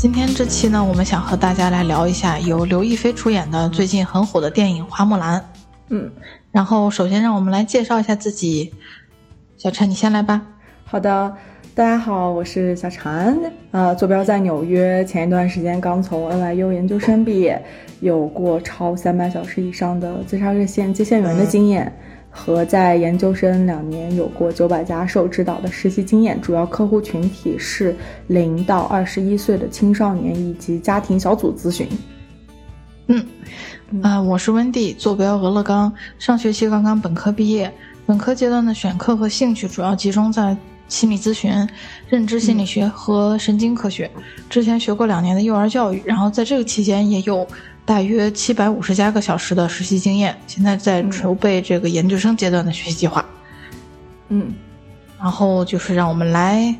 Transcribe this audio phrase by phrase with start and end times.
[0.00, 5.40] 今天这期呢，我们想和大家来聊一下由刘亦菲出演的最近很火的电影《花木兰》。
[5.88, 6.08] 嗯，
[6.52, 8.72] 然后首先让我们来介绍一下自己，
[9.56, 10.40] 小陈，你先来吧。
[10.84, 11.34] 好的，
[11.74, 13.40] 大家好，我是小陈，
[13.72, 17.60] 呃，坐标在纽约，前一段时间刚从 NYU 研究生毕业，
[17.98, 21.92] 有过超三百小时以上的自杀热线接线员的经验。
[22.30, 27.96] 和在研究生两年有过九百家受指导的实习经验，主要客户群体是
[28.28, 31.88] 零到二十一岁的青少年以及家庭小组咨询。
[33.06, 33.26] 嗯，
[34.02, 37.72] 啊，我是温蒂，坐标俄勒冈，上学期刚刚本科毕业，
[38.06, 40.56] 本科阶段的选课和兴趣主要集中在
[40.88, 41.50] 心理咨询、
[42.08, 44.10] 认知心理学和神经科学。
[44.50, 47.46] 之前学过两年的幼儿教育，然后在这个期间也有。
[47.88, 53.24] 大约七百五十加个小时的实习经验，现在在筹备这个研究生阶段的学习计划。
[54.28, 54.52] 嗯，
[55.18, 56.76] 然后就是让我们来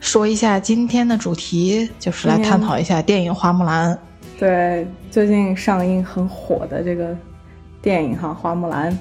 [0.00, 3.94] 说一下今天的主题，就是来探讨一下电影《花木兰》。
[4.38, 7.16] 对，最近上映很火的这个
[7.80, 8.92] 电影哈，《花木兰》。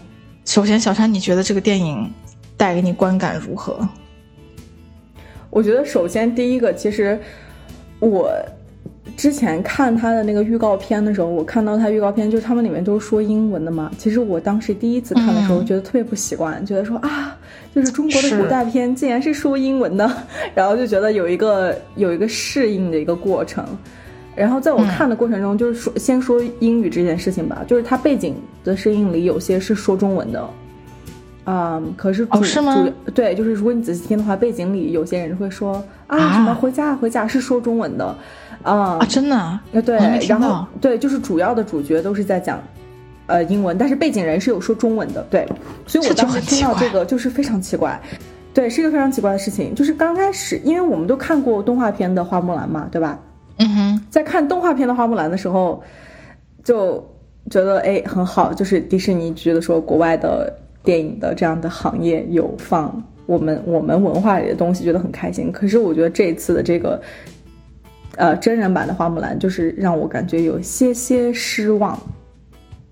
[0.46, 2.10] 首先，小山，你觉得这个电影
[2.56, 3.86] 带给你观感如何？
[5.50, 7.20] 我觉得，首先第一个，其实
[8.00, 8.32] 我。
[9.16, 13.92] 之前看他的那个预告片的时候，我看到他预告片，就是他们里面都是说英文的嘛。
[13.98, 17.38] 其实我当时第一次看的时候，觉得特别不习惯，觉得说啊，
[17.74, 20.10] 就是中国的古代片竟然是说英文的，
[20.56, 23.66] 然后就觉得有一个有一个适应的一个过程。
[24.36, 30.50] 然后在我看的过程中，就是说先说英语这件事情吧，就是它背景的声音里有些是说中文的，
[31.46, 38.06] 嗯，可是主主对，就是如果你仔细听的话，背景里有些人会说啊什么回家回家是说中文的。
[38.06, 38.49] 啊，
[39.08, 39.98] 真的啊，对，
[40.28, 42.62] 然后对，就是主要的主角都是在讲，
[43.26, 45.48] 呃，英文，但是背景人是有说中文的，对，
[45.88, 48.00] 所以我当时听到这个就是非常奇怪，
[48.54, 53.18] 对，是一个非常奇怪的事情，就是刚开始，因为我们都看过动画片的花木兰嘛，对吧？
[53.58, 55.82] 嗯哼，在看动画片的花木兰的时候，
[56.64, 57.04] 就
[57.50, 60.54] 觉得哎很好，就是迪士尼觉得说国外的
[60.84, 65.52] 电影的这样的行业有放我们我们文化里的东西，觉得很开心。
[65.52, 67.02] 可是我觉得这一次的这个。
[68.20, 71.98] 呃，真人版的花木兰就是让我感觉有些些失望。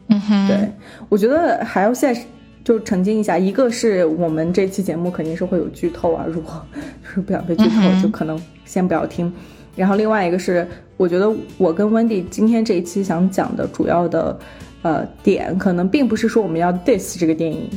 [0.08, 0.72] 嗯哼，对
[1.10, 2.18] 我觉得还要再
[2.64, 6.66] 就澄清一下，一个是我们这期节目肯定是会有剧透啊，如果
[7.04, 9.32] 就是不想被剧透，就可能先不要听。
[9.76, 10.66] 然后另外一个是，
[10.96, 14.40] 我觉得我跟温迪今天这一期想讲的主要的
[14.82, 17.70] 呃点，可能并不是说我们要 diss 这个电影，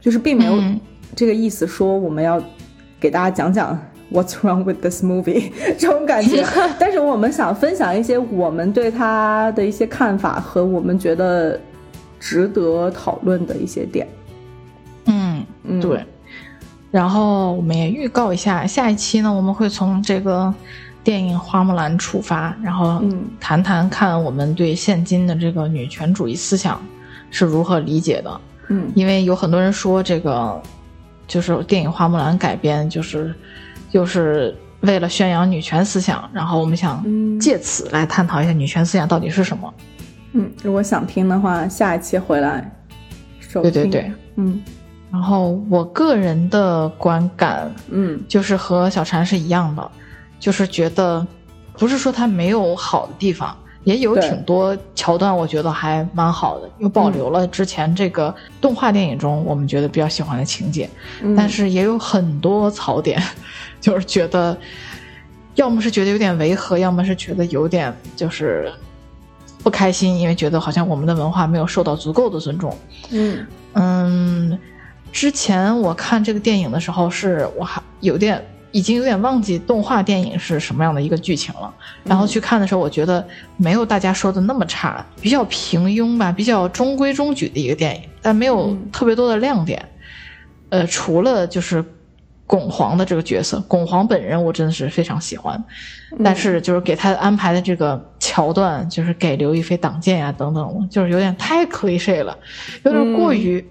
[0.00, 0.62] 就是并没有
[1.16, 2.40] 这个意思，说我们要
[3.00, 3.76] 给大家讲讲。
[4.12, 5.50] What's wrong with this movie？
[5.78, 6.44] 这种感觉，
[6.78, 11.58] 但是我们想分享一些我们对他的一些看法和我们觉得
[12.20, 14.06] 值得讨论的一些点。
[15.06, 15.44] 嗯，
[15.80, 16.04] 对。
[16.90, 20.52] 然后我们也预告一下，下一期呢，我们会从这个
[21.02, 23.02] 电影《花木兰》出发，然后
[23.40, 26.80] 谈谈看我们对现今的这个女权主义思想
[27.30, 28.40] 是如何理解的。
[28.68, 30.60] 嗯，因为有很多人说这个
[31.26, 33.34] 就是电影《花木兰》改编就是。
[33.92, 37.04] 就是为了宣扬女权思想，然后我们想
[37.38, 39.74] 借此来探讨一下女权思想到底是什么。
[40.32, 42.72] 嗯，如果想听的话，下一期回来。
[43.52, 44.62] 对对对，嗯。
[45.10, 49.90] 然后我个人的观感，嗯，就是和小禅是一样的，
[50.40, 51.26] 就是觉得
[51.74, 53.54] 不是说它没有好的地方，
[53.84, 60.88] 也有挺多桥段，我觉得还蛮好的，又保留了之前这个动画电影中我们觉得比较喜欢的情节，
[61.36, 63.22] 但是也有很多槽点。
[63.82, 64.56] 就是觉得，
[65.56, 68.72] 要么是觉得有点违和，要么是觉得有点就是
[69.62, 72.74] 不开心，因为觉得好像我们的文化没有受到足够的尊重。
[73.10, 73.44] 嗯
[73.74, 74.58] 嗯，
[75.10, 81.74] 之前我看这个电影的时候，是我还有点已经有点忘记动画电影是什么样的一个剧情了。
[82.04, 83.26] 然后去看的时候，我觉得
[83.56, 89.84] 没有大家说的那么差，比较平庸吧，比较中规中矩的一个电影，但没有特别多的亮点。
[90.68, 91.84] 呃，除了就是。
[92.52, 95.58] 巩皇的这个角色，巩皇本人我真的是非常喜欢，
[96.22, 102.36] 但是就是给他安排的这个桥段，就是给刘亦菲挡箭呀等等，就是有点太 c l i c h e 了，
[102.84, 103.66] 有点过于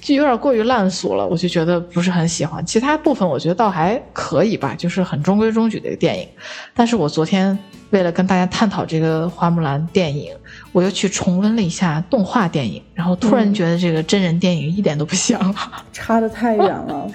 [0.00, 2.64] 就有点过于烂俗了，我就觉得不是很喜欢。
[2.64, 6.28] 其他部分我觉得倒还可以吧，就是很中规中矩的一个电影。
[6.74, 7.58] 但是我昨天
[7.90, 10.32] 为了跟大家探讨这个花木兰电影，
[10.72, 15.54] 我又去重温了一下动画电影，然后突然觉得这个真人电影一点都不像了，
[15.92, 17.06] 差的太远了，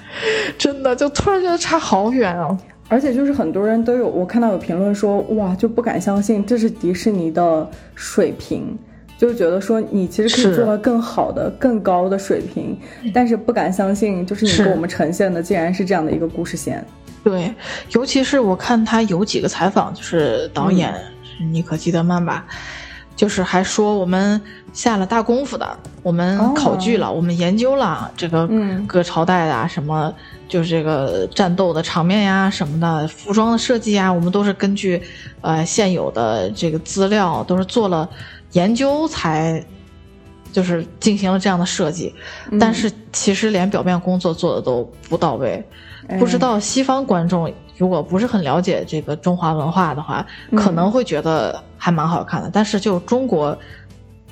[0.58, 2.58] 真的就突然觉得差好远啊！
[2.90, 8.78] 而且就是很多人都有，我看到有评论说，哇，就不敢相信这是迪士尼的水平，
[9.18, 12.80] 就觉得说你其实可以做到更好的、更高的水平，
[13.14, 16.86] 但是不敢相信，就是你给我们呈现的竟然是这样的一个故事线。
[17.24, 17.54] 对，
[17.92, 20.94] 尤其是我看他有几个采访，就是导演
[21.26, 22.46] 是尼可基德曼吧，
[23.18, 24.42] 就是还说我们
[24.72, 28.50] 下了大功夫的，我们考据了，我们研究了这个
[28.88, 30.14] 各朝代的什么。
[30.50, 35.02] 就是这个战斗的场面呀，什么的，服装的设计呀，我们都是根据，
[35.42, 38.10] 呃，现有的这个资料，都是做了
[38.54, 39.62] 研究才，
[40.54, 42.16] 就是进行了这样的设计。
[42.58, 45.62] 但是其实连表面工作做的都不到位，
[46.18, 50.26] 不知道西方观众如果不是很了解这个中华文化的话，
[50.56, 52.50] 可能会觉得还蛮好看的。
[52.52, 53.58] 但是就中国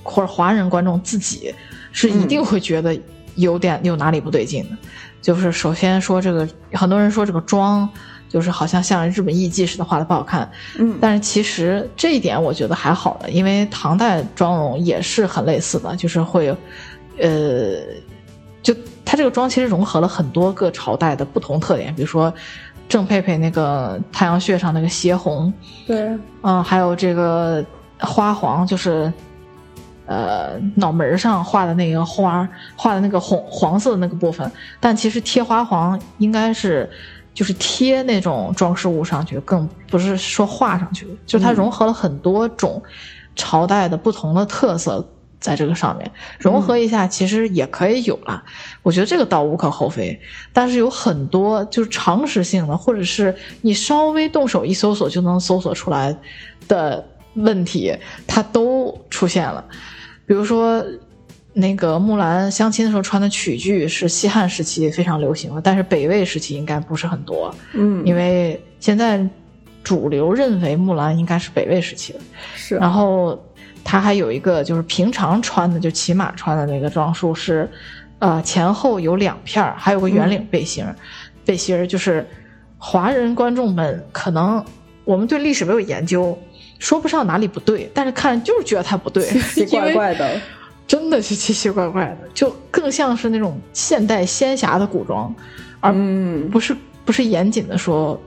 [0.03, 1.53] 或者华人观众自己
[1.92, 2.97] 是一定会觉得
[3.36, 4.69] 有点有哪里不对劲的。
[5.21, 7.89] 就是首先说这个，很多人说这个妆，
[8.30, 10.47] 就是好像像日本艺伎似的画的不好看，
[10.77, 16.56] 嗯，但是其实这一点我觉得还好的，因为唐代妆容也是很类似的，就是会，
[17.18, 17.80] 呃，
[18.62, 18.71] 就
[19.03, 22.31] 它这个妆其实融合了很多个朝代的不同特点，比如说
[22.87, 25.51] 郑佩佩那个太阳穴上那个斜红，
[25.85, 27.63] 对，嗯，还有这个
[27.99, 29.11] 花黄，就是。
[30.07, 36.87] 呃，脑门上画的那个花，画的那个红黄色的那个部分，但其实贴花黄应该是
[37.33, 42.79] 就是贴那种装饰物上去，更不是说画上去，就它融合了很多种
[43.35, 45.03] 朝代的不同的特色
[45.45, 48.44] 在这个上面，融合一下其实也可以有了。
[48.81, 50.19] 我觉得这个倒无可厚非，
[50.51, 56.15] 但是有很多就是常识性的，或者是你稍微动手一搜索就能搜索出来
[56.68, 57.06] 的
[57.36, 57.95] 问题，
[58.25, 59.63] 它都出现了。
[60.25, 60.83] 比如说，
[61.53, 67.53] 那个木兰相亲的时候穿的曲裾是西汉时期非常流行的，但是北魏时期应该不是很多。
[67.74, 69.24] 嗯，因为现在
[69.83, 72.19] 主流认为木兰应该是北魏时期的。
[72.56, 72.75] 是。
[72.75, 73.39] 然后
[73.85, 77.69] 他还有一个就是平常穿的，就骑马穿的那个装束是，
[78.19, 80.93] 呃，前后有两片儿，还有个圆领背心儿。
[81.45, 82.27] 背心儿就是
[82.77, 84.65] 华人观众们可能
[85.05, 86.37] 我们对历史没有研究。
[86.77, 89.23] 说不上哪里不对，但是看就是觉得它不对，
[89.53, 90.41] 奇奇怪怪的，
[90.85, 95.33] 真的是奇奇怪怪的，就更像是那种现代仙侠的古装，
[95.79, 95.93] 而
[96.51, 98.19] 不是不是严谨的说，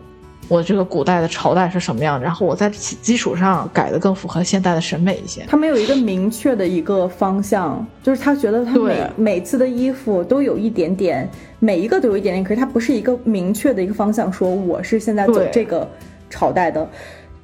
[0.49, 5.45] 我这个古代的朝代是什么样，然后我在此基础上改的更符合现代的审美一些。
[5.47, 11.29] 他没有一个明确的一个方向，就是他觉得他每每次的衣服都有一点点，
[11.59, 15.87] 每一个都有一点点，可是他不是一个明确的一个方向，说我是现在走这个
[16.31, 16.89] 朝代的。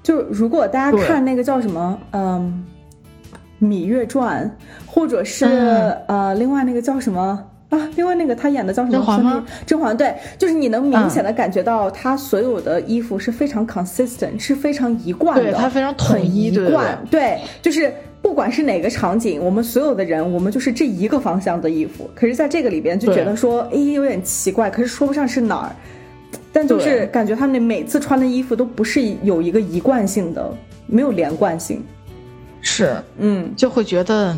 [0.03, 2.65] 就如果大家看那个叫什么，嗯，
[3.65, 4.51] 《芈月传》，
[4.91, 5.45] 或者是
[6.09, 7.89] 呃，另外那个叫什么啊？
[7.97, 8.93] 另外那个他演的叫什么？
[8.93, 9.45] 甄嬛吗？
[9.67, 22.09] 甄嬛对，就是你能明显的感觉到他所有的衣服是非常 consistent，是非常一贯的，他非常统一，一贯，对，就是不管是哪个场景，我们所有的人，我们就是这一个方向的衣服。
[22.15, 25.71] 可是在这个里边就觉得说，哎，有点奇怪，可是说不上是哪儿。
[26.53, 30.57] 但就是感觉他们每次穿的衣服都不是有一个一贯性的，
[30.87, 31.83] 没有连贯性，
[32.61, 34.37] 是，嗯，就会觉得，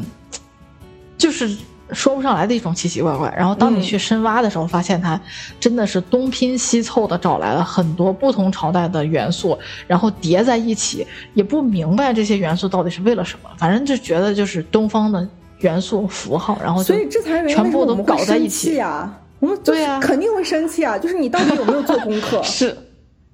[1.19, 1.57] 就是
[1.93, 3.33] 说不上来的一种奇奇怪怪。
[3.37, 5.21] 然后当你去深挖的时候，发现它
[5.61, 15.27] 真的是东拼西凑的找来了很多不同朝代的元素，然后叠在一起，也不明白这些元素到底是为了什么，反正就觉得就是东方的
[15.59, 19.19] 元素符号，然后所以这才全部都搞在一起啊。
[19.39, 20.97] 我们对呀，肯定会生气啊！
[20.99, 22.41] 就是你到底有没有做功课？
[22.45, 22.75] 是，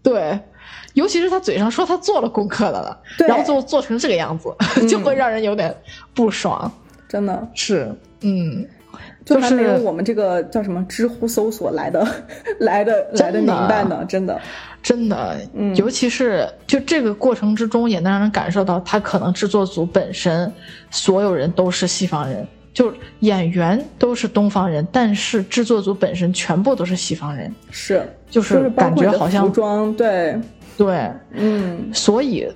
[0.02, 0.36] 对，
[0.94, 4.52] 尤其是他嘴上说他做了功课的了，然后最后做成这个样子，
[4.88, 5.72] 就会让人有点
[6.12, 6.70] 不爽。
[7.08, 8.66] 真的是，嗯，
[9.24, 12.06] 就还没有我们这个叫什么知乎搜索来的
[12.60, 14.40] 来的来的明白呢，真的，
[14.82, 20.52] 真的，嗯，尤其是就这个过程之中，也能让人感受到他可能制作组本身
[20.90, 22.46] 所有人都是西方人。
[22.74, 28.02] 就演员都是东方人，但是制作组本身全部都是西方人，是。
[28.30, 30.34] 就是感觉好像服装对。
[30.78, 31.10] 对。
[31.32, 32.48] 嗯，所以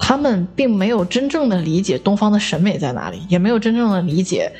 [0.00, 4.50] 他们并没有真正的理解东方的审美在哪里，也没有真正的理解，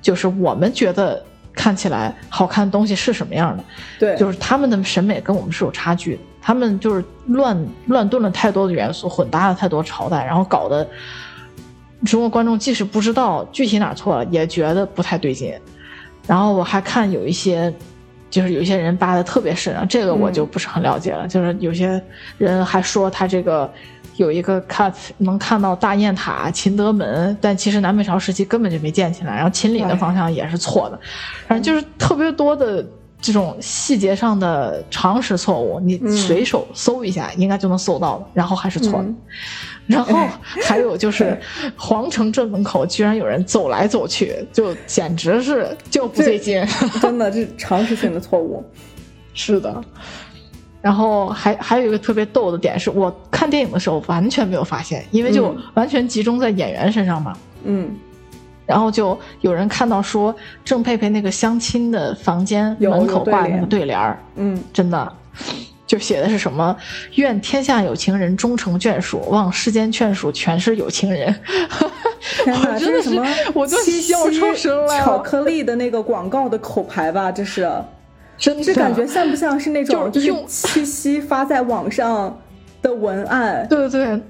[0.00, 1.20] 就是我们觉得
[1.52, 3.64] 看起来好看的东西是什么样的，
[3.98, 10.86] 对，就是他们的审美跟我们是有差距的，他们就是乱乱炖了太多的元素，混搭了太多朝代，然后搞得。
[12.06, 15.52] 中国观众即使不知道具体哪错了，也觉得不太对劲。
[16.26, 17.70] 然后我还看有一些，
[18.30, 21.28] 就是有一些人扒的特别深啊，这个我就不是很了解了。
[21.28, 22.02] 就是有些
[22.38, 23.70] 人还说他这个
[24.16, 31.00] 有一个 cut 能看到大雁塔、秦德门，但其实南北朝时期根本就没建起来，然后秦岭的方向也是错的，
[31.46, 32.84] 反正就是特别多的。
[33.22, 39.08] 这种细节上的常识错误，你随手搜一下，应该就能搜到的，然后还是错的。
[39.86, 40.26] 然后
[40.62, 41.38] 还有就是
[41.76, 46.66] 皇城正门口居然有人走来走去，就简直是就不对劲。
[47.02, 48.64] 真的，这常识性的错误。
[49.34, 49.84] 是的。
[50.80, 57.36] 然后还还有一个特别逗的点是，我看电影的时候完全没有发现，因为就完全集中在演员身上嘛。
[57.64, 57.94] 嗯。
[58.66, 60.32] 然后就有人看到说
[60.64, 65.12] 郑佩佩那个相亲的房间门口挂那个对联儿，嗯，真的，
[65.88, 66.76] 就写的是什么
[67.16, 71.34] “愿天下有情人终成眷属，望世间眷属全是有情人”。
[72.46, 73.26] 我真的是什么？
[73.54, 77.32] 我就笑出声来巧克力的那个广告的口牌吧？
[77.32, 77.68] 这是，
[78.40, 82.36] 真的这感觉像不像是那种就是七夕发在网上
[82.82, 83.64] 的文案？
[83.68, 84.20] 对对对。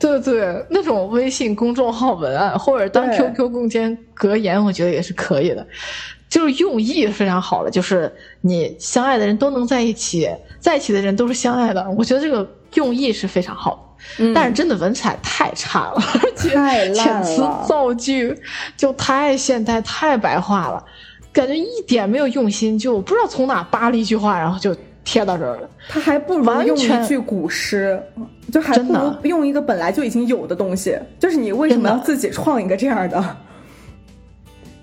[0.00, 5.66] 对对，那种微信公众号文案或者当 QQ 空间格言，我觉得也是可以的，
[6.26, 10.26] 就是用意非常好的，就是你相爱的人都能在一起，
[10.58, 16.48] 在一起的人都是相爱的，我觉得这个用意是非常好的，但是真的文采太差了，而且
[16.94, 18.34] 遣词造句
[18.78, 20.82] 就太现代、太白话了，
[21.32, 24.76] 感觉一点没有用心，就不知道从哪扒了一句话，然后就。
[25.02, 28.00] 贴到这儿了，他还不如用一句古诗，
[28.52, 30.96] 就还不如用一个本来就已经有的东西。
[31.18, 33.36] 就是你为什么要自己创一个这样的？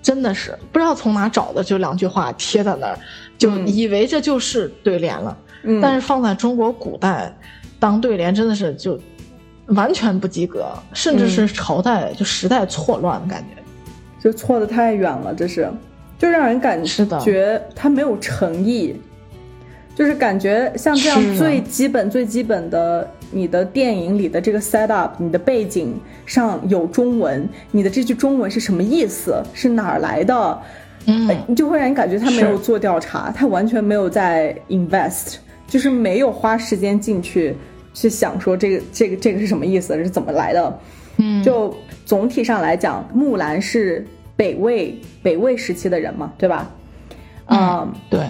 [0.02, 2.98] 真的是不知道从哪找的，就两句话贴在那儿，
[3.38, 5.38] 就以为这就是对联了。
[5.62, 7.32] 嗯，但是放在中国古代
[7.78, 9.00] 当对联，真的是就
[9.66, 13.62] 完全不及格，甚至是朝代就时代错乱的感觉，
[14.20, 15.32] 就错的太远了。
[15.32, 15.70] 这是，
[16.18, 19.00] 就让人感觉他没有诚意。
[19.94, 29.42] 就是感觉像这样最基本最基本的，你的电影里的这个 set up，你的背景上有中文，你的这句中文是什么意思？
[29.52, 30.62] 是哪儿来的？
[31.06, 37.56] 嗯，你就会让你感觉他没有做调查，他完全没有在 invest，就是没有花时间进去
[37.92, 40.78] 去想说这个这个这个是什么意思，是怎么来的？
[41.16, 44.06] 嗯，就总体上来讲，木兰是
[44.38, 46.70] 北魏北魏时期的人嘛，对吧？
[47.48, 48.20] 嗯，对。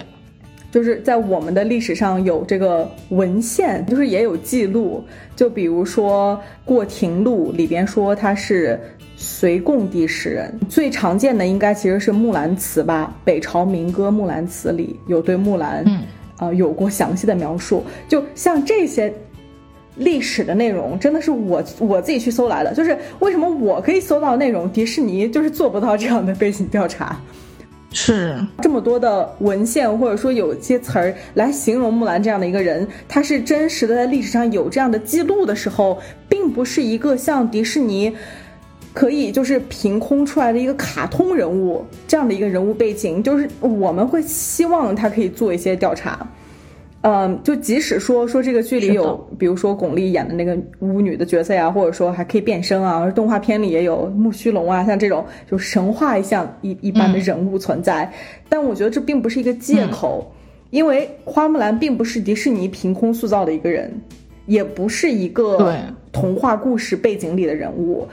[0.71, 5.03] 就是在我们的历史上有这个文献，就是也有记录。
[5.35, 8.79] 就比如说《过庭录》里边说他是
[9.15, 15.83] 隋贡帝时人，最常见的应该其实是《木兰辞》吧，《北朝民歌·木兰辞》里有对木兰，
[16.37, 17.83] 啊，有过详细的描述。
[18.07, 19.11] 就像这些
[19.99, 22.73] 历史的内容，真的是我我自己去搜来的。
[22.73, 27.17] 就是为什么我可以搜到内容，迪士尼就是做不到这样的背景调查。
[27.91, 38.15] 是这么多的文献，或者说有些词儿来形容木兰这样的一个人，他是真实的在历史上有这样的记录的时候，并不是一个像迪士尼
[38.93, 46.27] 可以就是凭空出来的一个卡通人物这样的一个人物背景，就是我们会希望他可以做一些调查。
[47.01, 58.11] 嗯，就即使说说这个剧里有，比如说巩俐演的那个巫女的角色呀，或者说还可以变身啊，动画片里也有木须龙啊，像这种就神话一样一一般的人物存在，
[58.49, 60.29] 但我觉得这并不是一个借口，
[60.71, 63.89] 因为花木兰并不是迪士尼凭空塑造的一个人，
[64.45, 65.73] 也不是一个
[66.11, 68.05] 童话故事背景里的人物。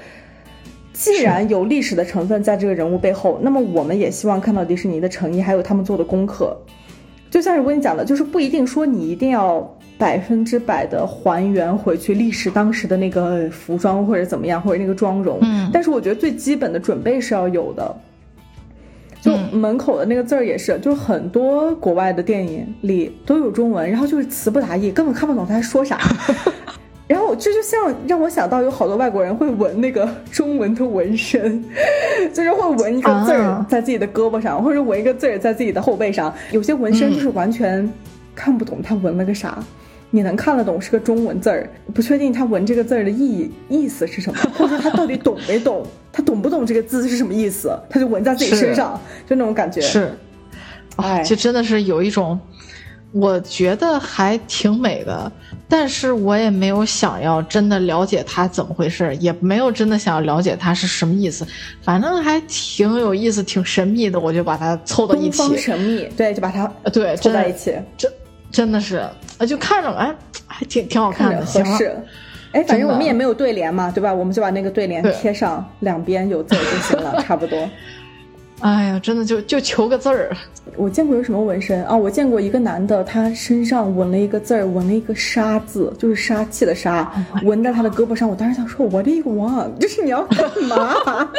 [0.93, 6.57] 既然有历史的成分在这个人物背后，那么我们也希望看到迪士尼的诚意，还有他们做的功课。
[7.30, 9.61] 就像是我跟你讲的，就是不一定说你一定要
[9.99, 15.38] 百分之百的还原回去历史当时的那个服装或者怎么样，或者那个妆容。
[15.42, 15.71] 嗯。
[15.73, 17.97] 但是我觉得最基本的准备是要有的。
[19.21, 25.99] 就门口的那个字儿也是，就很多国外的电影里都有中文，然后就是词不达意，根本看不懂他在说啥。
[27.08, 31.64] 然后这就像让我想到有好多外国人会纹那个中文的纹身，
[32.34, 36.34] 就是会纹一个字儿在自己的胳膊上，或者纹一个字儿在自己的后背上。
[36.50, 37.88] 有些纹身就是完全
[38.34, 39.62] 看不懂他纹了个啥，
[40.10, 49.80] 你能看得懂是个中文字儿，不确定他纹这个字儿的意义意思是什么，或者他到底懂没懂，他懂不懂这个字是什么意思，他就纹在自己身上，就那种感觉。
[49.80, 50.10] 是，
[50.96, 52.36] 哎，就真的是有一种。
[53.12, 55.32] 我觉得还挺美的，
[55.68, 61.46] 但是我也没有想要真的了解他怎么回事，也没有真的想要了解他是什么意思，
[61.82, 65.56] 反正还挺有意思，挺神秘的，我就把它凑到一起。
[65.56, 68.12] 神秘，对，就把它对凑在一起，真
[68.50, 69.04] 真的是，
[69.49, 70.14] 就看着哎，
[70.46, 71.96] 还挺挺好看的，合适。
[72.52, 74.14] 哎，反正我们也没有对联嘛，对吧？
[74.14, 77.68] 我们就把那个对联贴上，两边有字就行了， 差不多。
[78.60, 80.34] 哎呀，真的就就求个字儿。
[80.76, 81.94] 我见过有什么纹身啊？
[81.96, 87.12] 我见过一个男的，他身上纹了一个字儿，纹了一个杀字，就是杀气的杀，
[87.44, 88.28] 纹在他的胳膊上。
[88.28, 90.94] 我当时想说，，What do you want？，就是你要干嘛？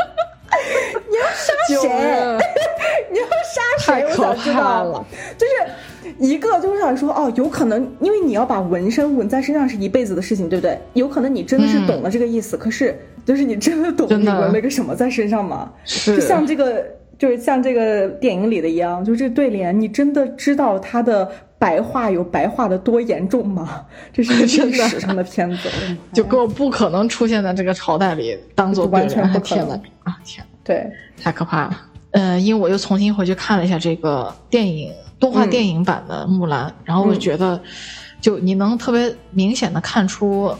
[1.09, 1.89] 你要杀谁？
[3.11, 4.05] 你要杀谁？
[4.09, 5.05] 我想知道了。
[5.37, 10.79] 就是一个，就是想说，哦，有可能，因为你要把纹身纹在身上是一辈子的事情，对不对？
[10.93, 15.71] 有可能你真的是懂了这个意思，可是，就是你真的懂你纹了个什么在身上吗？
[15.83, 16.85] 是，就像这个。
[17.17, 23.85] 就是像这个电影里的一样，就这对联，你真的知道它的白话有白话的多严重吗？
[24.13, 25.69] 这是历史上的片子，
[26.13, 29.71] 就根本不可能出现在这个朝代里当做完全不可能
[30.03, 30.17] 啊！
[30.23, 30.87] 天，对，
[31.21, 31.81] 太可怕了。
[32.11, 37.59] 呃，因为我又重新回去看了一下这个电影动画电影版的《木兰》，然后我觉得，
[38.21, 40.53] 就你能特别明显的看出。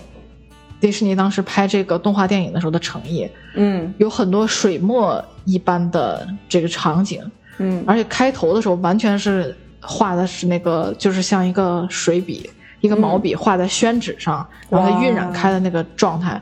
[0.79, 7.19] 迪士尼当时拍这个动画电影的时候的诚意，嗯，有很多水墨一般的这个场景，
[7.57, 12.47] 嗯，而且开头的时候完全是画的是那个，就是像一个水笔，
[12.81, 16.39] 一个毛笔画在宣纸上，然后它晕染开的那个状态，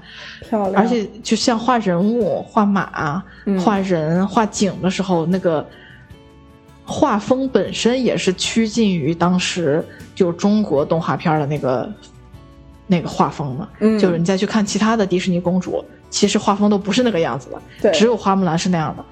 [0.49, 0.83] 漂亮。
[0.83, 3.23] 而且就像画人物、画马、
[3.63, 5.65] 画人、画景的时候，那个
[6.83, 9.81] 画风本身也是趋近于当时
[10.13, 11.89] 就中国动画片的那个。
[12.87, 13.67] 那个画风嘛，
[13.99, 19.03] 就是你再去看其他的迪士尼公主，其实画风都不是那个样子的，对，只有花木兰是那样的，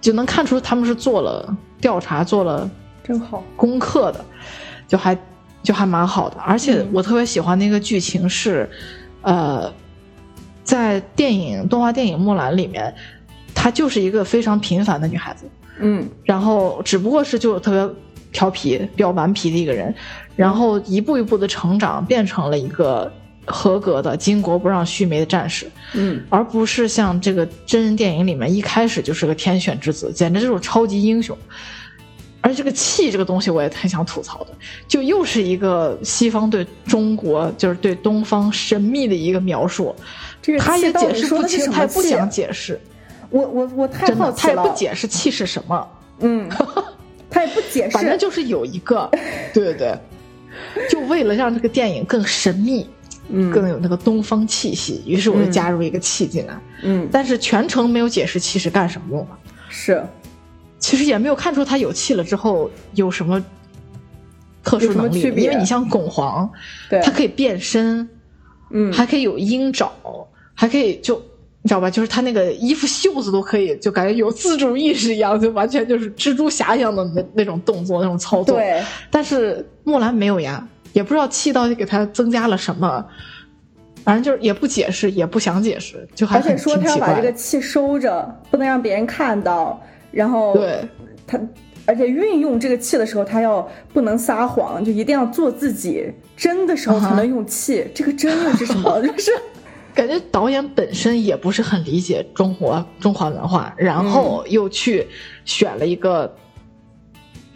[0.00, 2.68] 就能看出他们是做了调查、做了
[3.04, 3.42] 真好。
[3.54, 4.24] 功课的，
[4.88, 5.16] 就还
[5.62, 6.36] 就还蛮好的。
[6.40, 8.68] 而且我特别喜欢那个剧情是，
[9.22, 9.70] 呃，
[10.64, 12.94] 在电影动画电影《木兰》里面，
[13.54, 15.44] 她就是一个非常平凡的女孩子，
[15.80, 17.94] 嗯，然后只不过是就特别。
[18.32, 19.94] 调皮、比较顽皮的一个人，
[20.36, 23.10] 然后一步一步的成长，变成了一个
[23.46, 25.66] 合格的巾帼不让须眉的战士。
[25.94, 31.36] 嗯，而不是像这个真人电影里面一开始就是个天选之子，简直就是超级英雄。
[32.42, 34.48] 而这个气这个东西，我也很想吐槽的，
[34.86, 39.92] 就又是一个西方对中国，就是对东方神秘的一个描述。
[40.40, 42.78] 这个他也解释不清，他也不想解释。
[43.30, 45.88] 我我我太好奇了，他也不解释气是什么。
[46.20, 46.48] 嗯。
[47.28, 49.10] 他也不解释，反正就是有一个，
[49.52, 49.98] 对对对，
[50.90, 52.88] 就为了让这个电影更神秘，
[53.28, 59.28] 嗯，更有那个东方气息，于是我就加入一个气进来，嗯，但是全程没有解释气是干什么用的，
[59.68, 60.04] 是，
[60.78, 63.44] 其实也没有看出他有气了之后有什么
[64.62, 66.50] 特殊能力，因为你像巩皇，
[66.88, 68.08] 对，他可以变身，
[68.70, 69.92] 嗯，还可以有鹰爪，
[70.54, 71.22] 还可以就。
[71.66, 71.90] 你知道吧？
[71.90, 78.54] 就是他那个衣服袖子都可以，就感觉有自主意识一样，就完全就是蜘蛛侠一样的那那种动作、那种操作。
[78.54, 78.80] 对。
[79.10, 83.04] 但是木兰没有呀，也不知道气到底给他增加了什么，
[84.04, 89.82] 反正就是也不解释，也不想解释，就还而且说他要把这个气收着，不能让别人看到。
[90.12, 90.88] 然后，对
[91.26, 91.36] 他，
[91.84, 96.08] 而且运用这个气的时候，他要不能撒谎，就一定要做自己。
[96.36, 99.02] 真的时候才能用气，这个真又是什么？
[99.02, 99.32] 就是。
[99.96, 105.08] 感觉导演本身也不是很理解中国中华文化，然后又去
[105.46, 106.36] 选了一个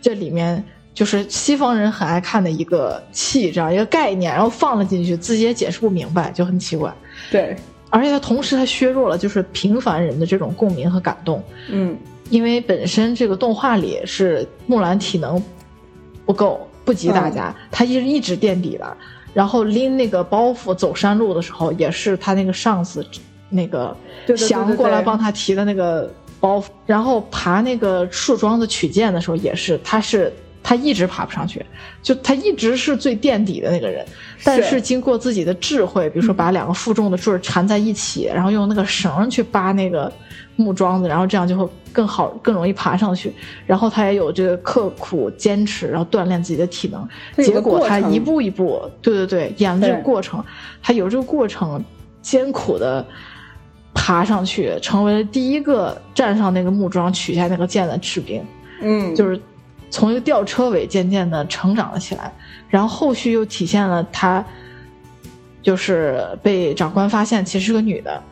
[0.00, 6.90] 这里面就是西方人很爱看的一个气这样一个概念，然后放了进去，自己也解释不明白，就很奇怪。
[7.30, 7.54] 对，
[7.90, 11.44] 而且他同时它削弱了就是平凡人的这种共鸣和感动。
[11.68, 11.94] 嗯，
[12.30, 15.42] 因为本身这个动画里是木兰体能
[16.24, 18.96] 不够，不及大家，他一直一直垫底了。
[19.32, 23.04] 然后拎那个包袱走山路的时候，也是他那个上司，
[23.48, 23.96] 那个
[24.36, 26.66] 翔过来帮他提的那个包袱。
[26.86, 31.64] 然后爬那个树桩子取剑的时候，也是他是他一直爬不上去，
[32.02, 34.04] 就他一直是最垫底的那个人。
[34.42, 40.12] 但是经过自己的智慧，比如说把两个负重的坠缠在一起，然后用那个绳去扒那个。
[40.60, 43.32] 木桩子，然后这样就会更好，更容易爬上去。
[43.66, 47.08] 然后他也有这个刻苦坚持，然后锻炼自己的体能。
[47.44, 50.44] 结果他一步一步，对对对，演了这个过程，
[50.82, 51.82] 他有这个过程，
[52.20, 53.04] 艰苦的
[53.94, 58.44] 爬上去，成为了第一个站上那个木桩取下那个剑的士兵。
[58.82, 59.40] 嗯，就是
[59.90, 62.32] 从一个吊车尾渐渐的成长了起来。
[62.68, 64.44] 然后后续又体现了他，
[65.60, 68.22] 就是被长官发现其实是个女的。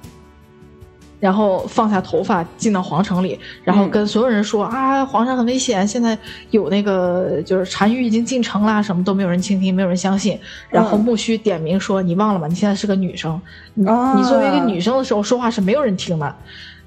[1.20, 6.16] 然后放下头发进到皇城里，然后跟所有人说啊，皇上很危险，现在
[6.50, 10.38] 有那个就是单于已经进城啦，什么都没有人倾听，没有人相信。
[10.70, 12.46] 然后木须点名说：“你忘了吗？
[12.46, 13.40] 你现在是个女生，
[13.74, 16.36] 你你作为一个女生的时候说话是没有人听的。”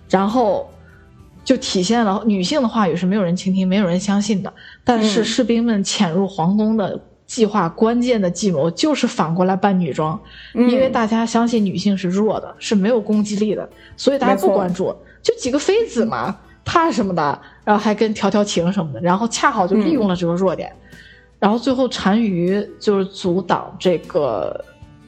[0.10, 0.70] 然后
[1.44, 4.54] 就体现了女性的话语是没有人倾听、没有人相信的。
[4.84, 7.00] 但是士兵们潜入皇宫的。
[7.32, 10.20] 计划关键的计谋就是反过来扮女装，
[10.54, 20.70] 因为大家相信女性是弱的，是没有攻击力的，所以大家不关注，就几个妃子嘛，怕什么的，然后还跟调调情什么的，然后恰好就利用了这个弱点，
[21.40, 24.66] 然后最后单于就是阻挡这个，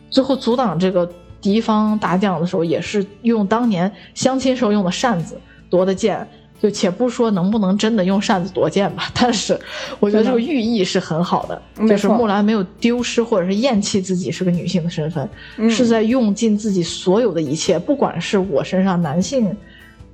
[0.10, 5.38] 最后阻挡这个敌方大将的时候，也是用当年相亲时候用的扇子
[5.70, 6.26] 夺的剑。
[6.64, 9.60] 就且不说能不能真的用扇子夺剑吧，但是
[10.00, 15.30] 我觉得这个寓意是很好的，就是木兰没有丢失或者是厌弃自己是个女性的身份，
[15.70, 19.54] 是在用尽自己所有的一切，不管是我身上男性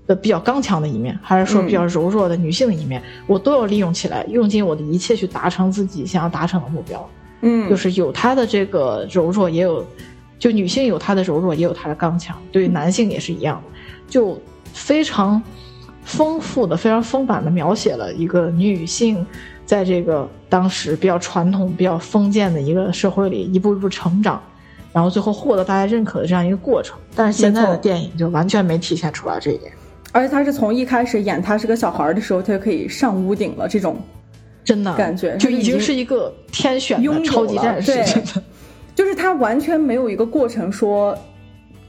[0.07, 7.07] 的比较刚强的一面，还是说比较柔弱的女性的一面，我都要利用起来，用尽我的一切去达成自己想要达成的目标。
[7.41, 9.85] 嗯，就是有她的这个柔弱，也有
[10.39, 14.41] 就女性有她的柔弱，也有她的刚强，对于男性也是一样的，就
[14.73, 15.39] 非常。
[16.09, 19.23] 丰富的、非常丰满的描写了一个女性
[19.63, 24.41] 在这个当时比较传统、比较封建的一个社会里一步一步成长，
[24.91, 26.97] 然后最后获得大家认可的这样一个过程。
[27.15, 29.71] 但是现在的电影就完全没体现出来这一点。
[30.11, 33.95] 而且他是从一开始演他是个小孩的时候，他就可以上屋顶了，这种
[34.65, 37.93] 真的感觉就已经是一个天选的超级战士。
[37.93, 38.23] 对，
[38.95, 41.15] 就是他完全没有一个过程说。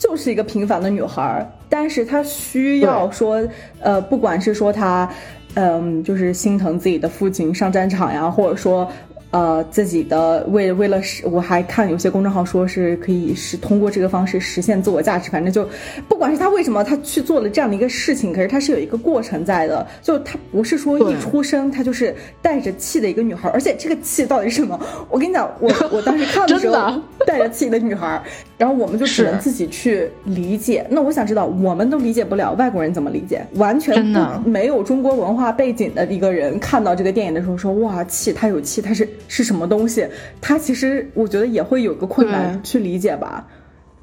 [0.01, 3.47] 就是一个平凡的女孩，但是她需要说，
[3.81, 5.07] 呃，不管是说她，
[5.55, 8.91] 嗯，就是心疼自己的父亲上战场呀，或者说。
[9.33, 15.31] 呃，自己的为为了实，我还看有些公众号说是可以是通过这个方式实现自我价值。
[15.31, 15.65] 反正就，
[16.09, 19.87] 不管是她为什么她去做了这样的一个事情，可是她是有一个过程在的。
[20.03, 24.77] 就她不是说一出生她就是带着气的一个女孩，而且这个气到底是什么？
[25.09, 28.21] 我跟你讲，我我当时看的时候 带着气的女孩，
[28.61, 30.87] 然后我们就只能自己去理解。
[30.91, 33.43] 那我想知道，我们都理解不了，外国人怎么理解？
[33.55, 39.09] 完全不没有中国文化背景的一个人看到这个电影的时候说，哇，气，他有气，他是。
[39.27, 40.07] 是什么东西？
[40.41, 43.49] 他其实我觉得也会有个困难去理解吧，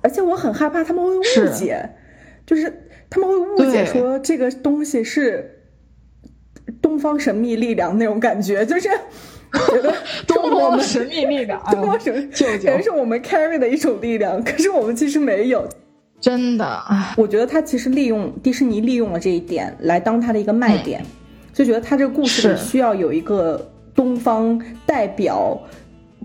[0.02, 1.22] 而且我很害怕他们会误
[1.54, 1.88] 解，
[2.46, 2.74] 就是
[3.10, 5.62] 他们会误解说这个东西是
[6.82, 8.90] 东方神秘力量那种感觉，就是
[9.54, 9.94] 觉得
[10.26, 12.00] 东方神秘力量，秘感
[12.60, 15.68] 觉是我们 carry 的一种力量，可是我们其实没有，
[16.20, 16.84] 真的。
[17.16, 21.04] 我觉得他其实利用迪士尼利用了这一点来当他的一个卖点，
[21.54, 23.70] 就觉得他这个故事里需要有一个。
[23.98, 25.60] 东方代表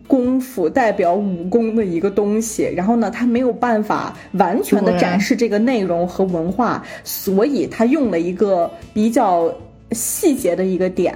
[0.07, 9.51] 功夫、代表武功的一个东西，然后呢，他没有办法完全的展示这个内容和文化，所以他用了一个比较
[9.93, 11.15] 细节的一个点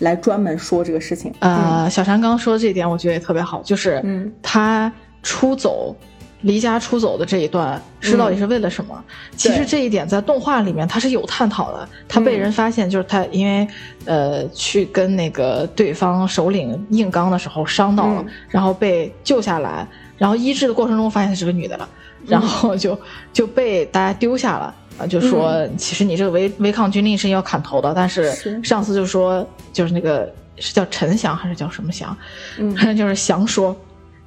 [0.00, 1.32] 来专门说这个事情。
[1.40, 4.02] 呃，小山刚刚说的这一点，我觉得也特别好，就是
[4.42, 5.94] 他出走。
[6.42, 9.02] 离家出走的这一段是到底是为了什么？
[9.34, 11.88] 其实这一点在动画里面他是有探讨的。
[12.06, 13.66] 他被人发现，就是他因为
[14.04, 21.88] 呃去跟那个对方首领硬刚的时候伤到了，然后被救下来，然后医治的过程中发现是个女的了，
[22.26, 22.96] 然后就
[23.32, 32.16] 就被大家丢下了啊，就说其实你这个违违抗军令是要砍头的，但是上司就说就是那个是叫陈翔还是叫什么翔，
[32.56, 33.76] 反 正就是翔说。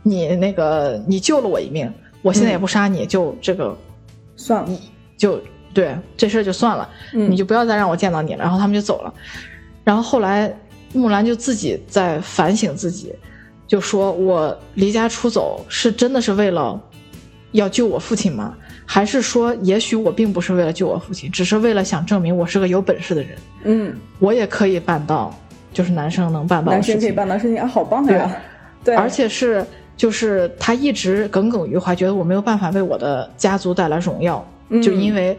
[0.01, 3.77] 你那个，你救了我一命，我现在也不杀你，就这个，
[4.37, 4.79] 算了，
[5.17, 5.39] 就
[5.73, 8.39] 对这事儿就算了，你就不要再让我见到你了。
[8.41, 9.13] 然后他们就走了，
[9.83, 10.57] 然后后来
[10.93, 13.13] 木兰就自己在反省自己，
[13.67, 16.81] 就说我离家出走是真的是为了
[17.51, 18.55] 要救我父亲吗？
[18.91, 23.37] 还是说也许我并不是为了救我父亲，只是为了想证明我是个有本事的人？
[23.65, 25.31] 嗯，我也可以办到，
[25.71, 27.59] 就是男生能办到，男生可以办到事情。
[27.59, 28.35] 啊，好棒呀！
[28.83, 29.63] 对，而且是。
[29.99, 34.41] 就是他一直耿耿于怀，觉得我没有办法为我的家族带来荣耀，
[34.81, 35.37] 就因为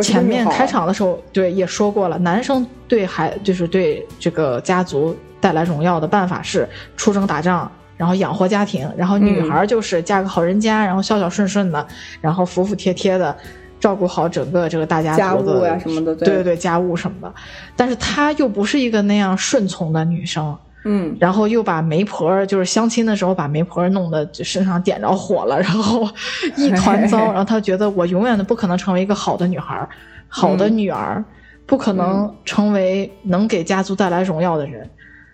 [0.00, 11.86] 前面开场的时候，对也说过了，男生对孩就是对这个家族带来荣耀的办法是出征打仗，然后养活家庭，然后女孩就是嫁个好人家，然后孝孝顺顺的，
[12.22, 13.36] 然后服服帖帖的
[13.78, 17.34] 照顾好整个这个大家族的什么的，对对对，家务什么的，
[17.76, 20.56] 但是她又不是一个那样顺从的女生。
[20.84, 26.08] 嗯，然后又把媒婆，就是相亲的时候把媒婆弄得身上点着火了，然后
[26.56, 27.18] 一团糟。
[27.18, 29.86] 然后她觉得我永远都不可能成为一个好的女孩，
[30.28, 31.22] 好的女儿，
[31.66, 34.88] 不可能成为能给家族带来荣耀的人。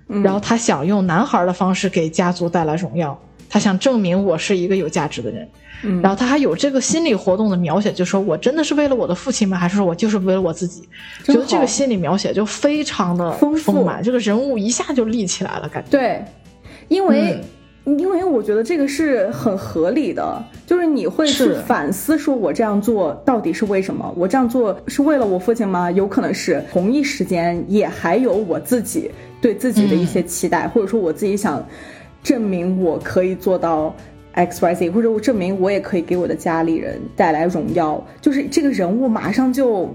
[0.07, 5.49] 然后他想用男孩的方式给家族带来荣耀，他想证明我是一个有价值的人。
[6.03, 9.59] 然后他还有这个心理活动的描写，就说我真的是为了我的父亲吗？
[9.59, 10.89] 还是说我就是为了我自己？
[11.25, 15.91] 觉得这个心理描写就非常的丰满，这个人物一下就立起来了，感觉。
[15.91, 16.25] 对，
[16.89, 17.39] 因为
[17.85, 24.13] 因为我觉得这个是很合理的，就是你会去反思，说我这样做到底是为什么？
[24.17, 25.91] 我这样做是为了我父亲吗？
[25.91, 26.65] 有可能是。
[26.73, 31.65] 同一时间也还有我自己对自己的一些期待，或者说我自己想
[32.23, 33.95] 证明我可以做到。
[34.37, 39.89] X Y Z，或者我证明我也可以给我的家里人带来荣耀，就是这个人物马上就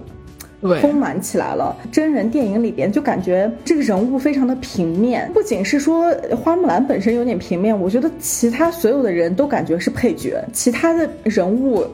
[0.82, 1.76] 丰满起来了。
[1.91, 11.86] 真人电影里边就感觉这个人物非常的平面，不仅是说花木兰本身有点平面，我觉得其他所有的人都感觉是配角，其他的人物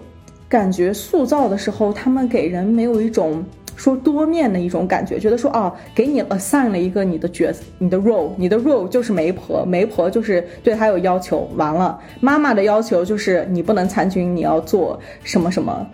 [0.50, 3.44] 感觉塑造的时候，他们给人没有一种。
[3.78, 11.46] 说多面的一种感觉，觉得说啊，给你 assign 了一个你的角色，你的 role，你的 role 就是媒婆，媒婆就是对他有要求。
[11.58, 15.86] 完了，妈妈的要求就是你不能参军，你要做什么什么，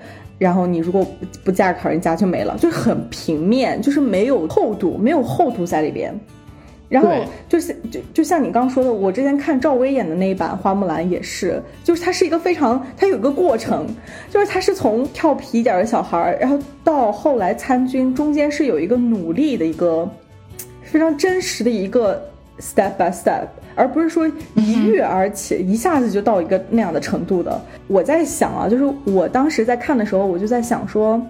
[0.42, 1.06] 然后你如果
[1.44, 6.12] 不嫁给人家就没了，就很平面，就是没有厚度，没有厚度在里边。
[6.90, 7.12] 然后
[7.48, 13.86] 就是就就像你刚刚说的，我之前看赵薇演的那一版《花木兰》也是，就是它是一个非常，它有一个过程，
[14.32, 20.10] 就是它是从调皮一点的小孩儿，然后到后来参军，中间是有一个努力的一个
[20.82, 22.20] 非常真实的一个
[22.62, 27.60] step by step，而不是说一跃而起，一下子就到一个那样的程度的。
[27.88, 31.22] 我在想啊，就是我当时在看的时候，我就在想说。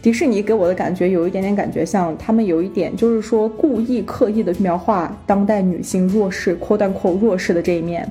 [0.00, 8.08] 迪士尼给我的感觉有一点点感觉像他们有一点就是说故意刻意的描画当代女性弱势扩大扩弱势的这一面，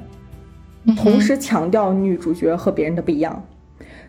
[0.98, 3.42] 同时强调女主角和别人的不一样。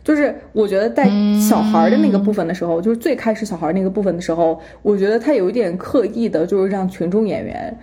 [0.02, 1.08] 就是我觉得在
[1.40, 7.78] 小孩的那个部分的时候，就是最开始小孩那个部分的时候，我觉得他有一点刻意的，就是让群众演员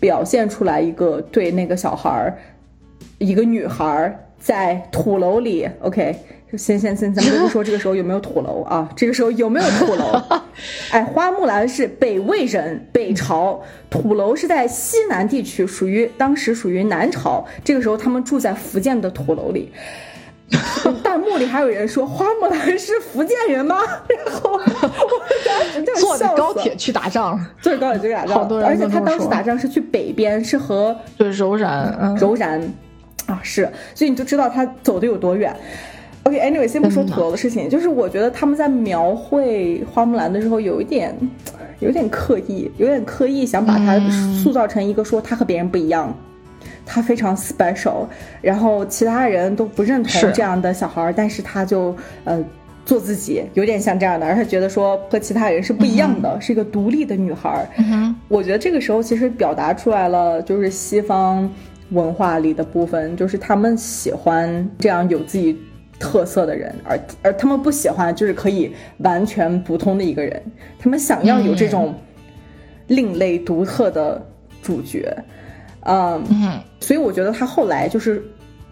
[0.00, 2.38] 表现出来一个对那个小孩儿，
[3.18, 6.16] 一个女孩儿在土楼里，OK。
[6.58, 8.90] 先先先，咱们不说这个时候有没有土楼啊？
[8.96, 10.20] 这个时候有没有土楼？
[10.90, 17.46] 哎，花木兰是北魏人，北朝土楼是在西南地区，属于当时属于南朝。
[17.62, 19.70] 这个时候他们住在福建的土楼里。
[21.30, 23.78] 弹幕里还有人说花木兰是福建人吗？
[24.26, 24.58] 然后
[26.00, 32.60] 坐着高铁去打仗，坐着高铁去打仗，而且他当时打仗是去北边，是和对柔然，柔然
[33.26, 35.54] 啊是，所以你就知道他走的有多远。
[36.24, 41.16] OK，Anyway，先不说土楼的事情，就是我觉得他们在描绘花木兰的时候，有一点，
[41.78, 43.98] 有点刻意，有点刻意想把她
[44.42, 46.12] 塑造成一个说她和别人不一样，
[46.84, 48.06] 她非常 special，
[48.40, 52.44] 然后其他人都不认同这样的小孩，但是他就呃
[52.84, 57.68] 做自己，有点像这样的，而且觉得说和其他人是不一样的，是一个独立的女孩。
[58.28, 61.50] 我觉得这个时候其实表达出来了，就是西方
[61.90, 65.58] 文化里的部分，就是他们喜欢这样有自己。
[66.02, 70.42] 特色的人，而而他们不喜欢就是可以完全普通的一个人，
[70.78, 71.94] 他们想要有这种
[72.86, 74.26] 另类独特的
[74.62, 75.24] 主角，嗯，
[76.80, 78.22] 所以我觉得她后来就是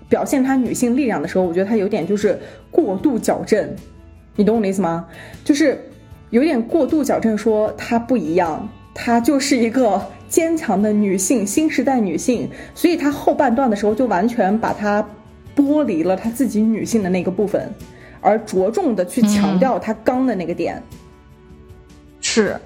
[0.09, 2.39] 表现她女性力量的时候，我觉得她有点就是
[2.71, 3.69] 过度矫正，
[4.37, 5.07] 你懂我的意思吗？
[5.45, 5.79] 就是
[6.31, 15.07] 有点过度矫正，说她不一样，她就是一个坚强的女性，新时代女性，所以她后半段的时候就完全把她。
[15.57, 17.69] 剥离了她自己女性的那个部分，
[18.21, 20.81] 而着重的去强调她刚的那个点。
[22.21, 22.57] 是，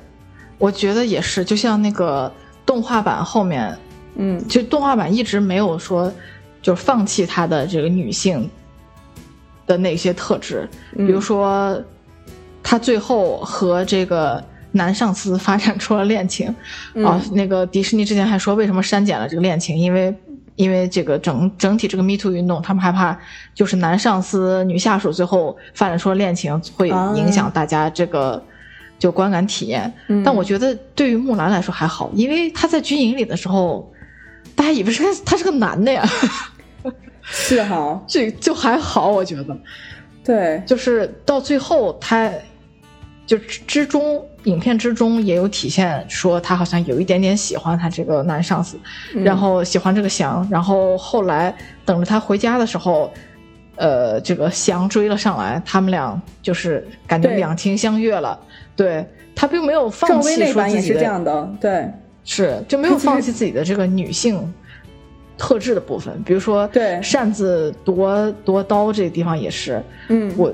[0.58, 1.42] 我觉得也是。
[1.42, 2.30] 就像那个
[2.66, 3.74] 动画版后面，
[4.16, 6.12] 嗯，就动画版一直没有说，
[6.60, 8.48] 就放弃她的这个女性
[9.66, 10.68] 的那些特质。
[10.96, 11.82] 比如说，
[12.62, 16.54] 她最后和这个男上司发展出了恋情
[17.04, 17.20] 啊。
[17.32, 19.76] 那个迪士尼之前还说，为什么删减了这个恋情？
[19.76, 20.14] 因为。
[20.56, 23.18] 因为这个整整体这个 Me Too 运动，他们害怕
[23.54, 28.40] 就是男上司女下属最后发展出了恋情，会影响大家这个
[28.98, 29.90] 就观感体验。
[30.22, 33.90] 但我觉得对于木兰来说还好，因为他在军营里的时候，
[34.54, 36.04] 大家以为是他是个男的呀，
[37.22, 39.56] 是哈， 这就还好，我觉得。
[40.24, 42.30] 对，就是到最后他。
[43.24, 48.76] 就之中，影片之中也有体现，说他好像有一点点喜欢他这个男上司，
[49.14, 53.10] 然后喜欢这个翔，然后后来等着他回家的时候，
[53.76, 58.38] 呃，这个翔追了上来，他们俩就是感觉两情相悦了。
[58.76, 60.92] 对他并没有放弃说自己
[61.24, 61.88] 的，对，
[62.24, 64.52] 是就没有放弃自己的这个女性
[65.36, 70.52] 特质的部分，比如说对擅自夺夺刀这个地方也是，嗯，我。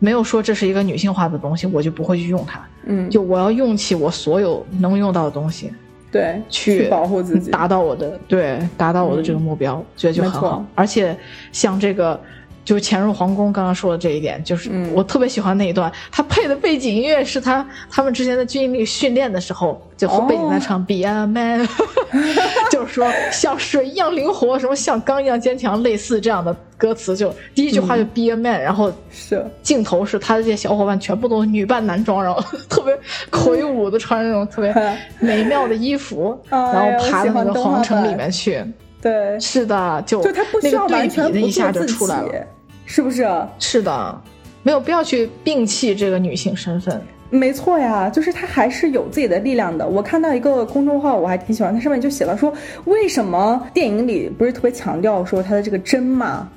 [0.00, 2.64] 没有说这是一个女性化的东西，我就不会去用它。
[2.84, 5.72] 嗯，就我要用起我所有能用到的东西，
[6.12, 10.64] 对，去保护自己，达到我的对，达到我的这个目标，觉得就很好。
[10.76, 11.18] 而且
[11.50, 12.20] 像这个。
[12.68, 21.66] 就潜入皇宫，刚刚说的这一点，就是我特别喜欢那一段，他配的背景音乐是他他们之前在军营里训练的时候，就背景在唱 Be a Man，
[22.70, 27.16] 就是说像水一样灵活，什么像钢一样坚强，类似这样的歌词。
[27.16, 32.94] 就第一句话就 Be a Man，然后是镜头是他的这些小伙伴全部都女扮男装，然后 特别
[33.30, 34.74] 魁梧的穿那种特别
[35.20, 38.62] 美妙的衣服，然后爬到那个皇城里面去。
[39.00, 42.46] 对，是的，就就他不需要完全一下就出来了。
[42.88, 43.28] 是不是？
[43.58, 44.22] 是的，
[44.62, 46.98] 没有必要去摒弃这个女性身份。
[47.28, 49.86] 没错呀，就是她还是有自己的力量的。
[49.86, 52.50] 我看到一个公众号，我还挺喜欢，它上面就写了说，
[52.86, 56.48] 为什么电影里不是特别强调说她的这个真嘛？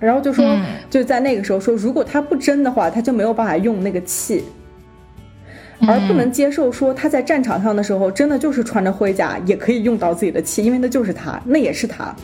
[0.00, 0.42] 然后就说，
[0.88, 4.42] 就在那个时候说，如果她不真的话，她就没有办法用那个气，
[5.86, 12.16] 而不能接受说她在战场上的时候，真的就是穿着盔甲也可以用到自己的气，因为那就是她，那也是她，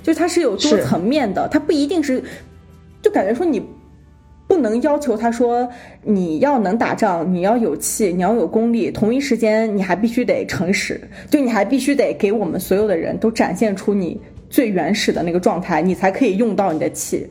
[0.00, 2.22] 就是她是有多层面的，她不一定是，
[3.02, 3.62] 就感觉说你。
[4.48, 5.70] 不能要求他说
[6.02, 17.24] 你要能打仗，你要有气，你要有功力，同一时间你还必须得诚实，就你还必须得给我们所有的人都展现出你最原始的那个状态，你才可以用到你的气。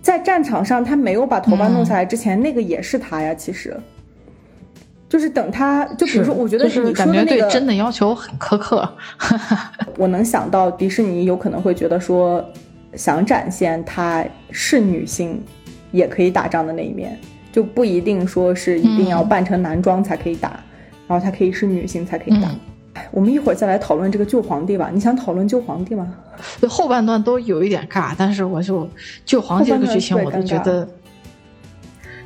[0.00, 3.34] 在战场上，他没有把头发弄下来之前，那个也是他呀。
[3.34, 3.76] 其实，
[5.10, 8.90] 就是等他，就比如说，我觉得你说的那个对真的要求很苛刻。
[9.98, 12.42] 我能想到迪士尼有可能会觉得说，
[12.94, 15.42] 想展现她是女性。
[15.92, 17.18] 也可以打仗的那一面，
[17.52, 20.58] 就不一定说是一定要扮成男装才可以打，
[21.06, 22.48] 然后她可以是女性才可以打。
[23.10, 24.88] 我们一会儿再来讨论这个旧皇帝吧。
[24.90, 26.14] 你想讨论旧皇帝吗？
[26.66, 28.88] 后半段都有一点尬，但是我就
[29.26, 30.88] 旧皇帝这个剧情，我就觉得，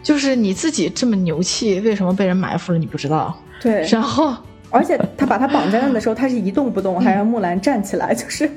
[0.01, 2.79] 就是你自己这么牛气，为什么被人埋伏了？
[2.79, 3.37] 你不知道。
[3.61, 3.85] 对。
[3.91, 4.33] 然后，
[4.71, 8.49] 而且他把他绑在那的时候，他是一动不动，还让木兰站起来，就是。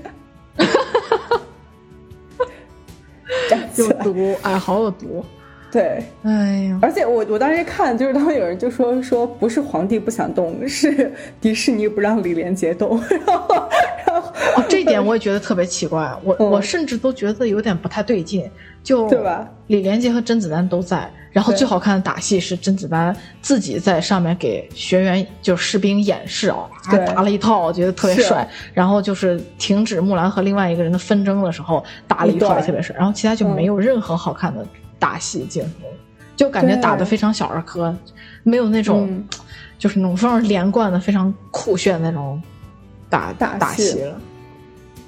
[3.75, 5.23] 有毒，哎，好有毒。
[5.71, 12.99] 对，哎呀，而且我我当时看，就是当时有人就说 说不是皇帝不想动，是迪士尼不让李连杰动。
[13.27, 13.69] 然后，
[14.07, 18.49] 然后哦这一点我也觉得特别奇怪，我我甚至都觉得有点不太对劲。
[18.81, 19.47] 就对吧？
[19.67, 26.67] 李连杰和甄子丹都在，然后最好看的打戏是甄子丹自己在上面给学员就是士兵演示啊，
[27.13, 28.47] 打了一套，我觉得特别帅。
[28.73, 32.95] 然后就是停止木兰和另外一个人的纷争的时候，打了一套也特别帅。
[32.97, 34.65] 然后其他就没有任何好看的
[34.97, 35.87] 打戏镜头，
[36.35, 37.95] 就感觉打的非常小儿科，
[38.43, 39.23] 没有那种
[39.77, 42.41] 就是那种非常连贯的、非常酷炫那种
[43.09, 44.19] 打打戏了。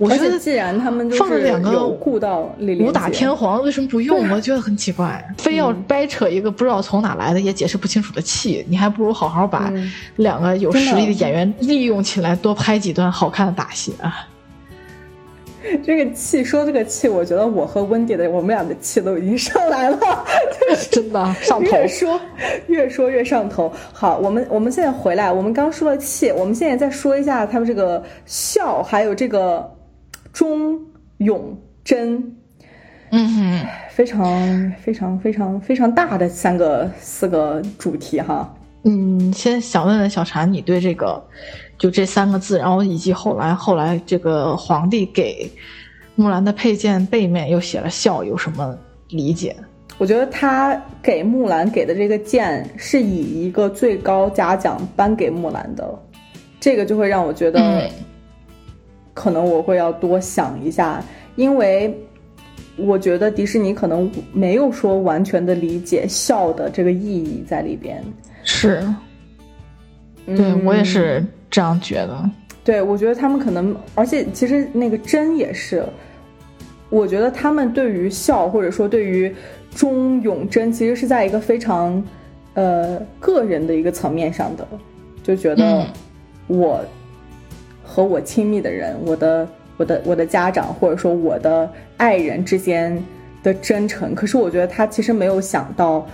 [0.02, 4.28] 我觉得既然他们放着两个顾到武打天皇，为什么不用？
[4.32, 9.72] 我觉得很奇怪，非要掰扯一个不知道从哪来的也解释不清楚的气，你还不如好好把
[10.16, 14.28] 两个有实力的演员利用起来，多拍几段好看的打戏啊！
[15.86, 20.00] 这个气，说这个气，我觉得我和温迪的我们俩的气都已经上来了，
[20.90, 21.70] 真的上头。
[21.70, 22.20] 越说
[22.66, 23.72] 越说越上头。
[23.94, 29.71] 好，我们我们现在回来，我们刚说了气，我们现在再说一下他们这个笑，还有这个。
[30.34, 30.80] 忠
[31.18, 32.36] 勇贞，
[33.12, 38.54] 嗯哼，非常非常非常非常大的三个四个主题哈。
[38.84, 41.22] 嗯，先想问问小婵，你对这个
[41.78, 45.52] 就这三个字，然后以及后来后来这个皇帝给
[46.16, 48.76] 木兰的佩剑背面又写了孝，有什么
[49.10, 49.56] 理解？
[49.98, 56.00] 我觉得他给木兰给的这个剑是以一个最高嘉奖颁给木兰的，
[56.60, 57.88] 这个就会让我觉得。
[59.14, 61.04] 可能我会要多想一下，
[61.36, 61.94] 因为
[62.78, 68.02] 我觉得迪士尼可能没有说完全的理解笑的这个意义在里边。
[68.44, 68.82] 是，
[70.26, 72.30] 对我也是这样觉得。
[72.64, 75.86] 对，我觉得他们可能，而且其实那个真也是，
[76.90, 79.36] 我觉得他们对于笑或者说对于
[79.76, 82.02] 忠勇贞，其实是在一个非常
[82.54, 84.66] 呃个人的一个层面上的，
[85.22, 85.86] 就觉得
[86.48, 86.80] 我。
[87.94, 92.98] 和我亲密的人，我的、我的、我的家长，或者说我的爱人之间
[93.44, 94.16] 的真诚。
[94.16, 96.08] 可是我觉得他其实没有想到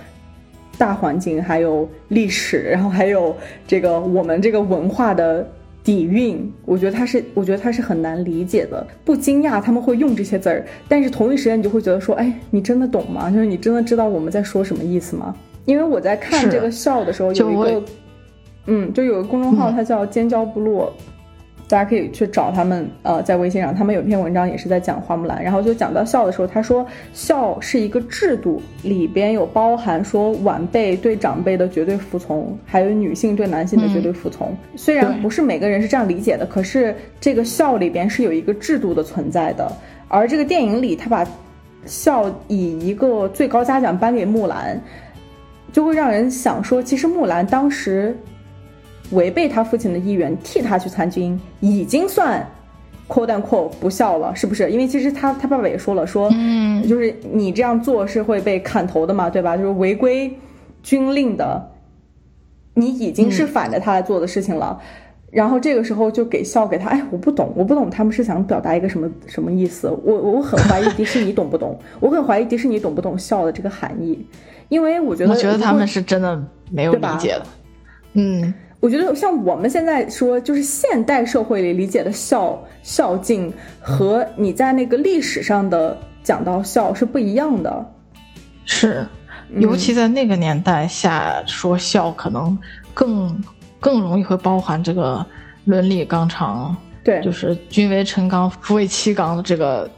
[0.76, 3.32] 大环境，还有历史，然后还有
[3.64, 5.48] 这个我们这个文化的
[5.84, 6.52] 底蕴。
[6.64, 8.84] 我觉得他是，我觉得他是很难理解的。
[9.04, 13.30] 不惊讶他们会用这些字儿，但是同一时间你就会觉得说，哎，你真的懂吗？
[13.30, 15.32] 就是你真的知道我们在说什么意思吗？
[15.64, 17.82] 因为我在看这个笑的时候，有一个，
[18.66, 20.92] 嗯，就有个公众号，它叫尖椒部落。
[21.68, 34.56] 大家可以去找他们，呃，在微信上，他们有一篇文章也是在讲花木兰，然后就讲到孝的时候，他说孝是一个制度，里边有包含说晚辈对长辈的绝对服从，还有女性对男性的绝对服从。
[34.76, 39.70] 虽然不是每个人是这样理解的，可是这个孝里边是有一个制度的存在的。
[40.08, 41.22] 而这个电影里，他把
[41.84, 44.80] 孝以一个最高嘉奖颁给木兰，
[45.70, 48.16] 就会让人想说，其实木兰当时。
[49.10, 52.46] 违背他父亲的意愿，替他去参军，已经算
[53.08, 54.70] ，quote unquote 不孝了，是不是？
[54.70, 59.56] 因为其实他他爸爸也说了，说，嗯，就是你这样做是会被砍头的嘛，对吧？
[59.56, 60.30] 就是违规
[60.82, 61.70] 军令的，
[62.74, 64.78] 你已经是反着他来做的事情了。
[65.30, 74.26] 然后这个时候就给笑给他，哎，我不懂，我不懂他们是想表达一个什么什么意思，我我很怀疑迪士尼懂不懂， 我很怀疑迪士尼懂不懂笑的这个含义，
[74.70, 77.42] 因为我觉得我觉得他们是真的没有理解的，
[78.14, 78.52] 嗯。
[78.80, 87.92] 我觉得像我们现在说，就是现代社会里理解的孝孝敬，和你在那个历史上的讲到孝是不一样的。
[88.64, 89.04] 是，
[89.56, 92.56] 尤其在那个年代下说孝，可能
[92.94, 93.42] 更
[93.80, 95.26] 更容易会包含这个
[95.64, 99.90] 伦理纲常，对，就是君为臣纲，父为妻纲的这个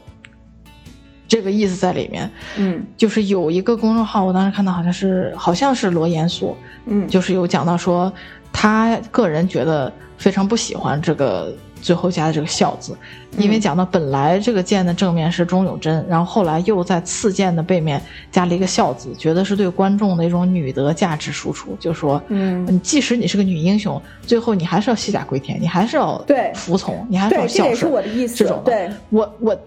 [1.27, 2.27] 这个意思在里面。
[2.57, 6.57] 嗯，就是有一个公众号，我当时看到好像是好像是罗严肃，
[6.87, 8.11] 嗯，就是有讲到说。
[8.53, 12.95] 他个人觉得非常不喜欢这个最后加的这个“孝”字，
[13.37, 17.99] 因为讲到本来这个剑的正面是钟有贞，然后后来又在刺剑的背面
[18.31, 27.63] 加了一个“孝”字，觉得是对观众的一种女德价值输出，就说，嗯，即使你是个女英雄，最后你还是要卸甲归田，你还是要对服从，你还是要孝顺。
[27.63, 28.35] 这也是我的意思。
[28.35, 29.59] 这种，对我我，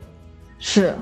[0.61, 0.95] 是，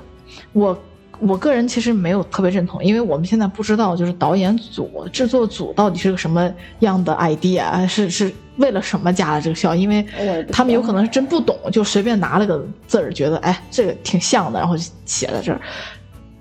[0.53, 0.79] 我。
[1.25, 9.73] 我个人其实没有特别认同，因为我们现在不知道，就是导演组、制作组到底是个什么样的 idea，是是为了什么加了这个笑？
[9.73, 10.05] 因为
[10.51, 15.61] 他们有可能是真不懂，就随便拿了个字儿，觉得哎这个挺像的，然后就写在这儿。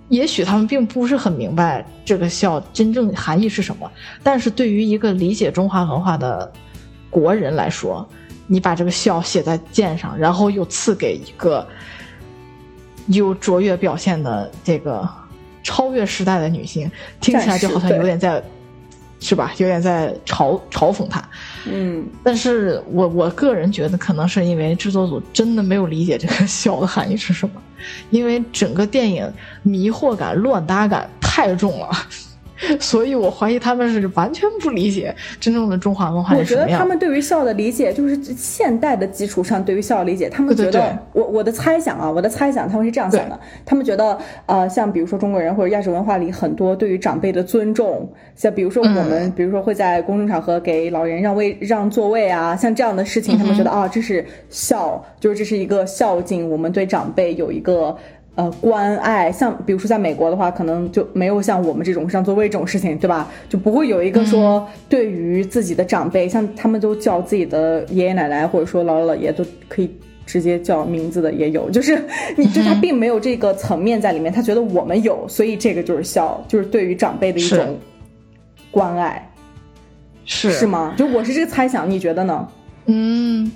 [0.09, 3.89] 也许他们并不是很明白这个笑真正含义是什么，
[4.23, 6.51] 但是对于一个理解中华文化的
[7.09, 8.07] 国人来说，
[8.47, 11.67] 你把这个笑写在剑上，然后又赐给一个。
[13.07, 15.07] 有卓越表现的这个
[15.63, 16.89] 超越时代的女性，
[17.19, 18.41] 听起来就好像有点在，
[19.19, 19.53] 是吧？
[19.57, 21.23] 有点在嘲嘲讽她。
[21.67, 27.61] 嗯，但是我我个人觉得，可能是因为制作组真的没有理解这个“笑”的含义是什么，
[28.09, 29.31] 因为整个电影
[29.61, 31.89] 迷惑感、乱搭感太重了。
[32.79, 36.63] 所以，我怀疑他们是完全不理解真正的中华文化是什么样。
[36.63, 40.29] 我觉得他们对于孝的理解，就是现代的基础上对于孝的理解。
[40.29, 57.97] 他们觉得，我我的猜想啊，我的猜想，他们是这样想的：他们觉得，呃，像比如说中国人或者亚洲文化里很多对于长辈的尊重，像比如说我们，比如说会在公众场合给老人让位让座位啊，像这样的事情，他们觉得啊，这是孝，就是这是一个孝敬，我们对长辈有一个。
[58.35, 63.29] 呃，关爱像比如说在美国的话，可能就没有像我们这种让座位这种事情，对吧？
[63.49, 69.91] 就不会有一个说对于自己的长辈，像他们都叫自己的爷爷奶奶或者说姥姥姥爷都可以
[70.25, 72.01] 直接叫名字的也有，就是
[72.37, 77.77] 你就他并没有这个层面在里面，他觉得我们有，所以这个就是孝，就是对于长辈的一种
[78.71, 79.29] 关爱，
[80.23, 80.95] 是是吗？
[80.97, 82.47] 就我是这个猜想，你觉得呢？
[82.85, 83.51] 嗯。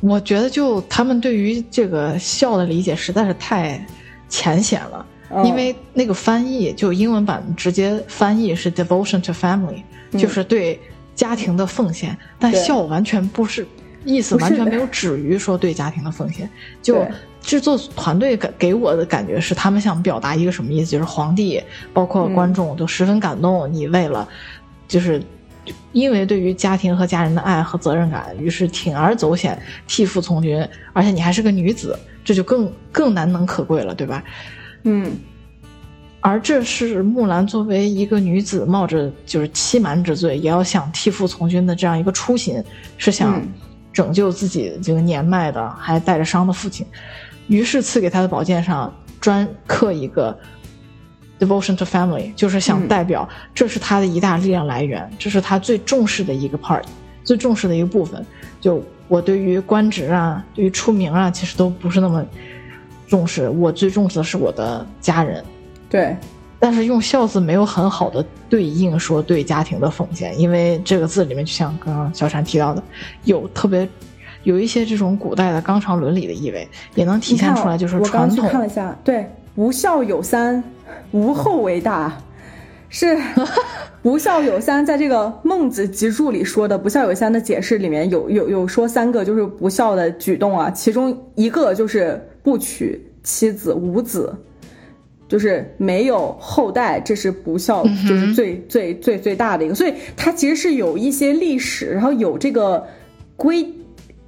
[0.00, 3.84] 我觉得，就他们对于这个笑的理解实在是太
[4.28, 5.04] 浅显了，
[5.42, 9.82] 因为那个翻译就英文版直接翻译是 devotion to family，
[10.12, 10.78] 就是对
[11.14, 13.66] 家庭的奉献，但笑完全不是
[14.04, 16.48] 意思，完全没有止于说对家庭的奉献。
[16.82, 17.04] 就
[17.40, 20.90] 制作团队给给我的感觉是，他们想表达一个什么意思？
[20.90, 21.62] 就是皇帝
[21.94, 24.28] 包括观众都十分感动，你为了
[24.86, 25.22] 就是。
[25.92, 34.22] 因为对于家庭和家人的爱和责任感，于是铤而走险，替父从军，而且你还是个女子，这就更更难能可贵了，对吧？
[34.84, 35.12] 嗯。
[36.20, 42.60] 而这是木兰作为一个女子，冒着就是欺瞒之罪，也要想替父从军的这样一个初心，
[42.98, 43.40] 是想
[43.92, 46.84] 拯救自己这个年迈的还带着伤的父亲，
[47.46, 50.36] 于是赐给他的宝剑上专刻一个。
[51.38, 56.82] Devotion to family 就是想代表，这是他的一大力量来源，这是他最重视的一个 part，
[57.24, 58.24] 最重视的一个部分。
[58.60, 62.24] 就我对于官职啊，对于出名啊，其实都不是那么
[63.06, 63.48] 重视。
[63.50, 65.44] 我最重视的是我的家人。
[65.90, 66.16] 对，
[66.58, 72.82] 但是用孝字没有很好的对应说对家庭的奉献，因为这个字里面就像刚刚小婵提到的，
[73.24, 73.86] 有特别
[74.42, 78.38] 有一些这种古代的纲常伦理的意味，也能体现出来就是传统。
[78.38, 80.62] 我刚看了一下，对，无孝有三。
[81.12, 82.16] 无后为大，
[82.88, 83.16] 是
[84.02, 94.34] 不孝有三，在这个《孟子集注》里说的“不孝有三”的解释里面有有有说三个就是不孝的举动啊，其中一个就是不娶妻子无子，
[95.28, 99.74] 就是没有后代，这是不孝，就是最最最最大的一个。
[99.74, 102.84] 所以它其实是有一些历史，然后有这个
[103.36, 103.66] 规，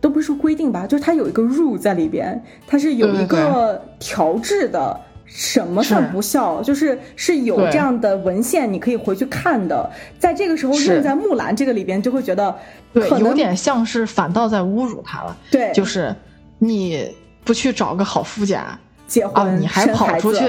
[0.01, 5.01] 都不是说规定吧，就是它有一个 rule 在里边，它是有一个调制的。
[5.29, 6.63] 什么算不孝？
[6.63, 9.89] 就是是有这样的文献，你可以回去看的。
[10.19, 12.55] 在这个时候用在木兰这个里边，就会觉得
[12.93, 15.37] 对，有点像是反倒在侮辱他了。
[15.51, 16.15] 对，就是
[16.59, 17.09] 你
[17.45, 20.45] 不去找个好夫家结婚，你还跑出去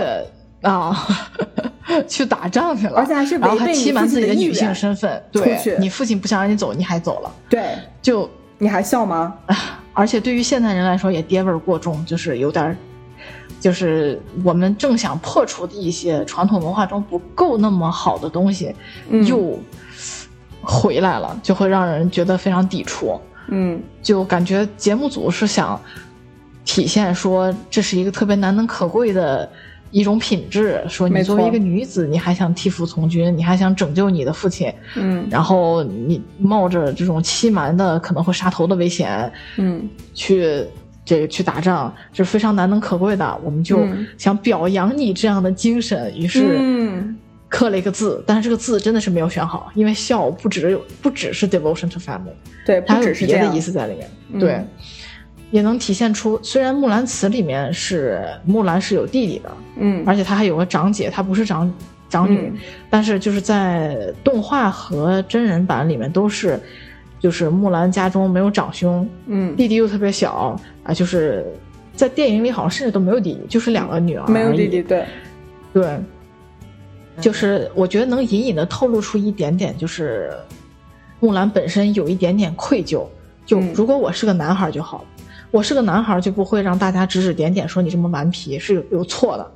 [0.61, 1.07] 啊，
[2.07, 5.21] 去打仗去了，而且还是然后还欺瞒自己的女性身份。
[5.31, 7.31] 对，你父亲不想让你走，你还走了。
[7.49, 9.35] 对，就你还笑吗？
[9.93, 12.77] 而且对于现代人来说，也爹味儿过重，就是有点儿，
[13.59, 18.73] 就是我们正想破除的一些传统文化中不够那么好的东西，
[19.09, 19.59] 嗯又
[20.61, 23.19] 回来了，就会让人觉得非常抵触。
[23.49, 25.77] 嗯就感觉节目组是想
[26.63, 29.49] 体现说这是一个特别难能可贵的
[29.91, 40.65] 一种品质，说你作为一个女子，你还想替父从军，你还想拯救你的父亲，嗯然后你冒着这种欺瞒的可能会杀头的危险嗯去。
[41.09, 44.05] 这个去打仗这是非常难能可贵的，我们就嗯。
[44.15, 47.17] 想表扬你这样的精神，于是嗯。
[47.47, 52.29] 刻了一个字，但是这个字真的是没有选好，因为孝不只有不只是 devotion to family，
[52.63, 54.39] 对，它还有别的意思在里面，嗯。
[54.39, 54.63] 对，
[55.49, 60.03] 也能体现出，虽然《木兰辞》里面是木兰是有弟弟的，嗯。
[60.05, 61.73] 而且她还有个长姐，她不是长
[62.07, 62.59] 长女，嗯。
[62.87, 66.59] 但是就是在动画和真人版里面都是，
[67.19, 69.55] 就是木兰家中没有长兄，嗯。
[69.55, 71.45] 弟弟又特别小啊，就是
[71.93, 75.05] 在电影里好像甚至都没有弟弟，就是两个女儿，没有弟弟，，对，
[75.73, 75.99] 对，
[77.19, 80.31] 就是我觉得能隐隐的透露出一点点，就是
[81.19, 83.05] 木兰本身有一点点愧疚。
[83.45, 83.73] 就嗯。
[83.73, 85.05] 如果我是个男孩就好了，
[85.51, 89.51] 我是个男孩就不会让大家指指点点说你这么顽皮是有有错的，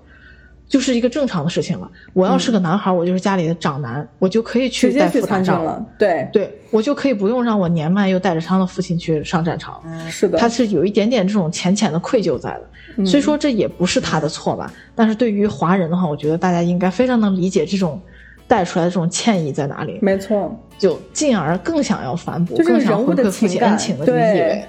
[0.73, 1.87] 就是一个正常的事情了。
[2.13, 9.79] 我要是个男孩，我就是家里的长男，我就可以去接去参战了，对，对我就可以不用让我年迈又带着伤的父亲去上战场。
[10.09, 12.61] 是的，他是有一点点这种浅浅的愧疚在的。
[12.97, 18.01] 嗯虽说这也不是他的错吧，但是对于华人的话，我觉得大家应该非常能理解这种
[18.47, 24.65] 带出来的这种歉意在哪里，没错，就进而更想要反哺，更想回馈父亲恩情的这个意味。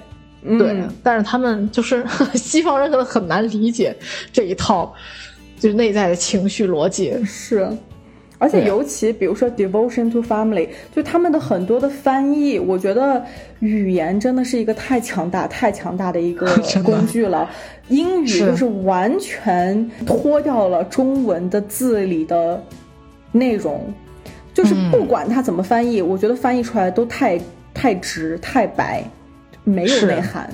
[0.46, 2.05] 嗯对，但是他们就是
[2.36, 3.96] 西方人可能很难理解
[4.30, 4.92] 这一套，
[5.64, 7.18] 就是内在的情绪逻辑。
[7.24, 7.66] 是，
[8.36, 13.24] 而且尤其比如说 devotion to family，就他们的很多的翻译，我觉得
[13.60, 16.46] 语言真的是一个太强大、太强大的一个
[16.84, 17.48] 工具了。
[17.88, 22.62] 英语就是完全脱掉了中文的字里的
[23.32, 23.90] 内容，
[24.52, 27.40] 就是嗯不管它怎么翻译，我觉得翻译出来都太
[27.72, 29.02] 太直、太白，
[29.64, 30.50] 没有内涵。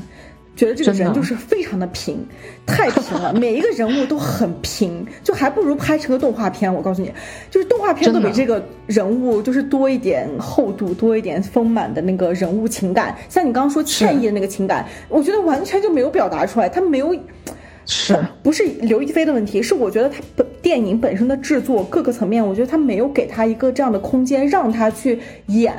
[0.60, 2.22] 觉得这个人就是非常的平，
[2.66, 6.72] 太平了，每一个人物都很平，就还不如拍成个动画片。
[6.72, 7.10] 我告诉你，
[7.50, 13.16] 就是动画片都比这个人物就是多一点厚度，多一点丰满的那个人物情感。
[13.30, 17.16] 像你刚刚说歉意的那个情感，我觉得完全就没有表达出来，他没有。
[17.86, 25.74] 是，不是刘亦菲的问题，是我觉得他本电影本身的制作各个层面，我觉得他没有给他一个这样的空间，让他去演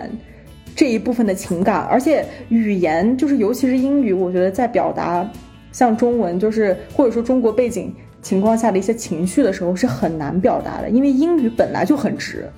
[0.75, 5.29] 这一部分的情感，而且语言就是尤其是英语，我觉得在表达
[5.71, 12.49] 像中文就是或者说中国背景情况下的一些情绪的时候是很难表达的，因为英语本来就很直，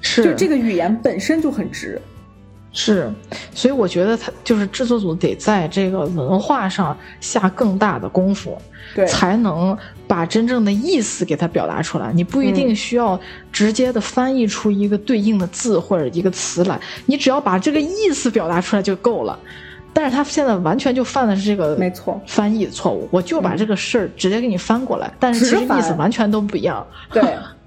[0.00, 2.00] 是就这个语言本身就很直。
[2.72, 3.12] 是，
[3.52, 8.56] 所以我觉得他就是制作组得在这个文化上下更大的功夫，
[8.94, 12.12] 对，才能把真正的意思给它表达出来。
[12.12, 13.18] 你不一定需要
[13.50, 19.38] 直接的翻译出一个对应的字或者一个词来，你只要把这个意思表达出来就够了。
[19.92, 27.20] 但是他现在完全就犯的是这个没错翻译的错误，我就把这个事儿直接给你翻过来，但是其实意思完全都不一样，对，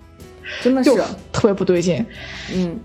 [0.63, 0.91] 真的是，
[1.33, 2.03] 特别不对劲。
[2.53, 2.79] 嗯，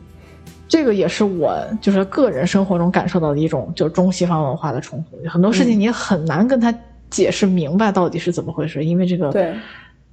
[0.69, 5.19] 这个也是我就是个人生活中感受到的一种，就是中西方文化的冲突。
[5.29, 6.73] 很多事嗯情你很难跟他
[7.09, 9.55] 解释明白到底是怎么回事，因为这个对，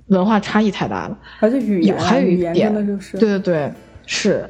[0.08, 1.18] 文化差异太大了。
[1.41, 3.72] 而且语言还有一语言点就是，对对对，
[4.06, 4.49] 是。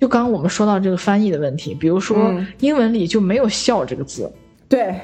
[0.00, 4.32] 就刚刚我们说到这个翻译的问题，比如说嗯英文里就没有“孝”这个字，
[4.66, 4.94] 对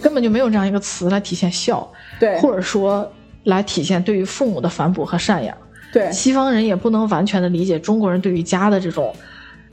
[0.00, 1.86] 根本就没有这样一个词来体现孝，
[2.18, 3.12] 对或者说
[3.44, 5.54] 来体现对于父母的反哺和赡养。
[5.92, 9.14] 对，西方人也不能完全的理解中国人对于家的这种，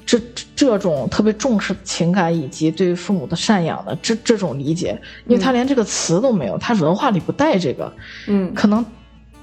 [0.06, 0.20] 这
[0.56, 7.92] 这种特别重视情感以及对于父母的赡养的这这种理解，因为他连这个词都没有，他文化里不带这个，
[8.28, 8.86] 嗯，可能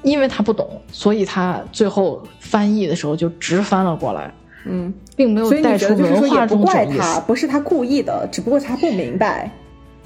[0.02, 4.32] 因为他不懂，所以他最后翻译的时候就直翻了过来，
[4.64, 7.14] 嗯，并没有带出觉得就是说文化也不怪中这种意思。
[7.14, 9.50] 他，不是他故意的，只不过他不明白。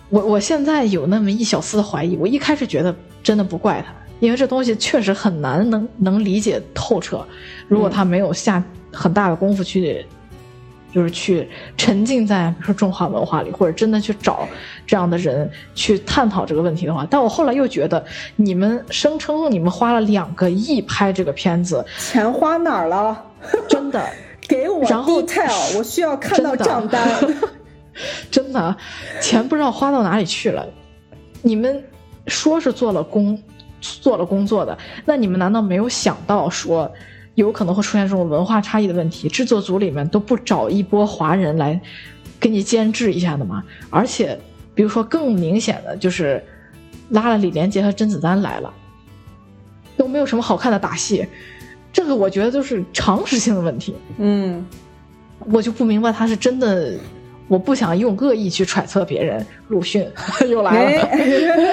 [0.09, 7.25] 我我现在有那么一小丝的怀疑，我一开始觉得真的不怪他，因为这东西确实很难能能理解透彻。
[7.69, 8.62] 如果他没有下
[8.93, 10.05] 很大的功夫去，
[10.93, 14.49] 就是去沉浸在比如说中华文化里，或者真的去找
[14.87, 18.03] 这样的人去探讨这个问题的话，但我后来又觉得，
[18.37, 23.25] 你们声称你们花了两个亿拍这个片子，钱花哪儿了？
[23.69, 24.03] 真的
[24.49, 27.07] 给我 detail，我需要看到账单。
[28.31, 28.77] 真的，
[29.21, 30.67] 钱不知道花到哪里去了。
[31.43, 31.83] 你们
[32.27, 33.39] 说是做了工，
[34.01, 36.91] 做了工作的，那你们难道没有想到说，
[37.34, 39.28] 有可能会出现这种文化差异的问题？
[39.28, 41.80] 制作组里面都不找一波华人来
[42.41, 43.62] 给你监制一下的吗。
[43.91, 44.39] 而且，
[44.74, 46.43] 比如说更明显的就是
[47.11, 48.72] 拉了李连杰和甄子丹来了，
[49.97, 51.26] 都没有什么好看的打戏，
[51.93, 53.95] 这个我觉得就是常识性的问题。
[54.18, 54.66] 嗯，
[55.47, 56.95] 我就不明白他是真的。
[57.49, 60.07] 我不想用恶意去揣测别人，鲁迅
[60.49, 61.09] 又来了，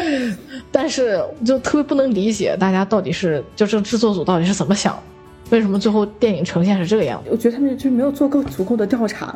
[0.72, 5.02] 但是就特别不能理解大家到底是，就这制作组到底是怎么想，
[5.50, 7.30] 为什么最后电影呈现是这个样子？
[7.32, 9.36] 我觉得他们就是没有做够足够的调查，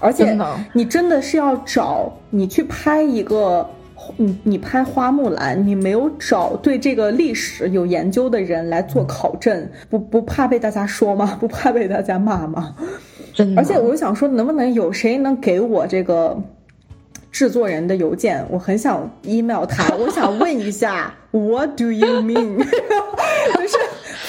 [0.00, 0.36] 而且
[0.72, 3.68] 你真的是要找你去拍一个，
[4.16, 11.36] 你你拍花木兰，你没有找对这个历史有研究的人来做考证，不不怕被大家说吗？
[11.40, 12.74] 不怕被大家骂吗？
[13.34, 16.36] 真的而且我想说，能不能有谁能给我这个
[17.30, 18.44] 制作人的邮件？
[18.50, 22.58] 我很想 email 他，我想问一下， What do you mean？
[23.54, 23.76] 就是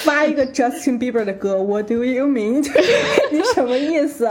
[0.03, 2.61] 发一个 Justin Bieber 的歌，What do you mean？
[2.61, 2.91] 就是
[3.32, 4.30] 你什么意思？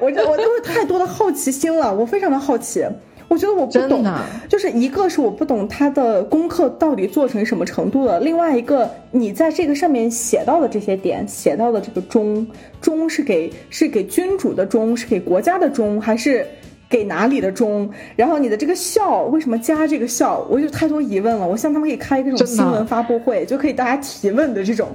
[0.00, 2.84] 我这我都是太多的好奇心了，我非常的好奇。
[3.28, 4.02] 我觉得我不懂，
[4.48, 12.46] 就是一个是我不懂他的功课到底做成什么程度了，另外一个你在这个上面写到的这些点，写到的这个忠
[12.80, 16.46] 忠是给是给君主的忠，是给国家的忠，还是
[16.88, 17.88] 给哪里的忠？
[18.16, 20.46] 然后你的这个孝为什么加这个孝？
[20.48, 21.46] 我有太多疑问了。
[21.46, 24.88] 我希望他们可以开一个这种新闻发布会，就可以大家提问的这种，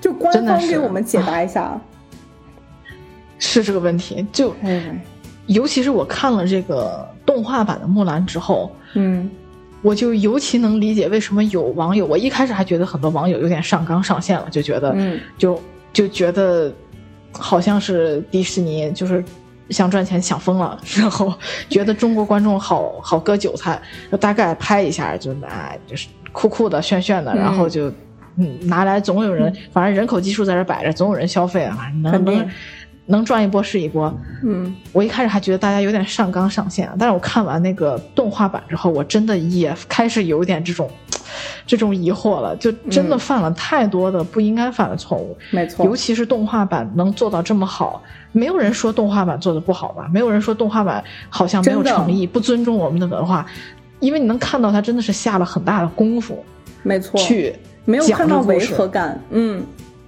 [0.00, 1.80] 就官方给我们解答一下。
[3.38, 4.52] 是这个问题，就
[5.46, 7.06] 尤其是我看了这个。
[7.26, 9.28] 动画版的木兰之后，嗯，
[9.82, 15.60] 我就尤其能理解为什么有网友，我一开始还觉得很多网友有点上纲上线了，就觉得，嗯，就
[15.92, 16.72] 就觉得
[17.32, 19.24] 好像是迪士尼就是
[19.70, 21.34] 想赚钱想疯了，然后
[21.68, 27.92] 觉得中国观众好好割韭菜，就大概拍一下就哎就是酷酷的炫炫的，然后就
[28.36, 32.48] 嗯拿来总有人，反正人口基数在这摆着，总有人消费啊，能能。
[33.06, 40.90] 能赚一波是一波，嗯，我一开始还觉得大家有点上纲上线，但是我看完那个动画版之后，我真的也开始有点这种，
[41.64, 48.02] 这种疑惑了，就真的犯了太多的不应该犯的错误，没错，尤其是动画版能做到这么好，
[48.32, 50.08] 没有人说动画版做的不好吧？
[50.12, 53.46] 没有人说动画版好像没有诚意，不尊重我们的文化，
[54.00, 56.44] 因为你能看到他真的是下了很大的功夫，
[56.82, 57.54] 没错，去
[57.84, 59.64] 没有看到违和感，嗯。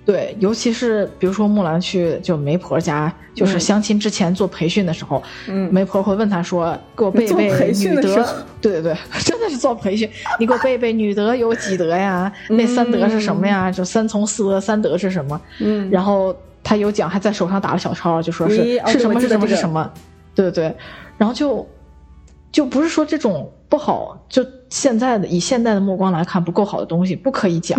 [0.08, 8.26] 对，尤其是比如说木兰去就媒婆家，就是相亲之前做培训的时候，嗯，媒婆会问他说：“给我背一背女德。”
[8.58, 10.08] 对对对， 真的是做培训，
[10.40, 12.32] 你给我背一背女德有几德呀？
[12.48, 13.70] 那三德是什么呀？
[13.70, 15.38] 就三从四德，三德是什么？
[15.60, 16.34] 嗯，然后
[16.64, 19.92] 他有讲，还在手上打了小抄，就说是是什么是什么是什么？
[20.34, 20.76] 对对对，
[21.18, 21.68] 然后就
[22.50, 27.78] 就不是说这种不好，就现在的以现在的目光来看不够好的东西不可以讲。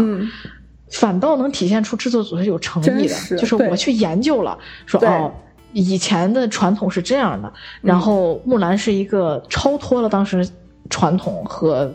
[0.92, 5.32] 反倒能体现出制作组是有诚意的，就是我去研究了，说哦，
[5.72, 10.48] 以前的传统是这样的，然后木兰是一个超脱了当时
[10.90, 11.94] 传统和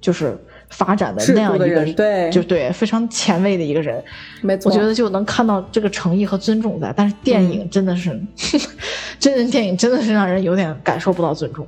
[0.00, 0.34] 就是
[0.70, 4.02] 发展的那样一个人，对，就对，非常前卫的一个人，
[4.40, 8.18] 没错，我觉得就能看到这个诚意和尊重在，但是电影真的是，
[9.20, 11.66] 真人电影真的是让人有点感受不到尊重，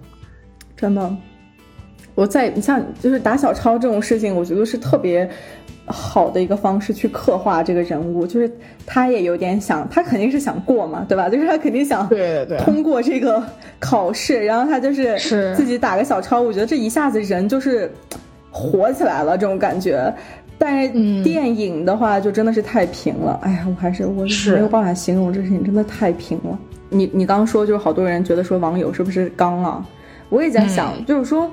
[0.74, 1.14] 真的，
[2.14, 5.30] 我在你像就是打小抄这种事情，我觉得是特别。
[5.86, 8.50] 好的一个方式去刻画这个人物，就是
[8.86, 11.28] 他也有点想，他肯定是想过嘛，对吧？
[11.28, 13.42] 就是他肯定想对对通过这个
[13.78, 16.40] 考试，然后他就是是自己打个小抄。
[16.40, 17.92] 我觉得这一下子人就是
[18.50, 20.12] 火起来了，这种感觉。
[20.56, 20.88] 但是
[21.22, 24.24] 电影的话就真的是太平了，哎呀，我还是我
[24.54, 26.58] 没有办法形容这事情，真的太平了。
[26.88, 29.86] 你你刚刚说就是好多人觉得说网友是不是刚啊？
[30.30, 31.50] 我也在想，就是说。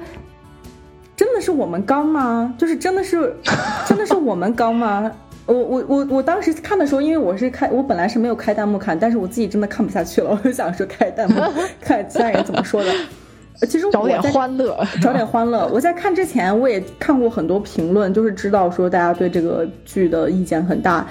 [1.15, 2.53] 真的是我们刚吗？
[2.57, 3.33] 就是真的是，
[3.87, 5.11] 真的是我们刚吗？
[5.47, 11.41] 我我我我当时看的时候，因为我是开，我本来是没有开弹幕看，但是我自己真的看不下去了，我就想说开弹幕
[11.81, 12.91] 看其他人怎么说的。
[13.67, 15.67] 其实找点欢乐， 找点欢乐。
[15.71, 21.05] 我在看之前，我也看过很多评论，就是知道说大家对这个剧的意见很大。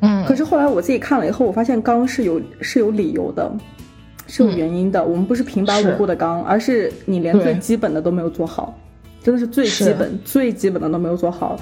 [0.00, 3.50] 嗯，可是后来我自己看了以后，我发现刚是有是有理由的，
[4.28, 5.02] 是有原因的。
[5.02, 8.78] 我们不是平白无故的刚，而是你连最基本的都没有做好。
[9.22, 11.58] 真的是最基本、最基本的都没有做好，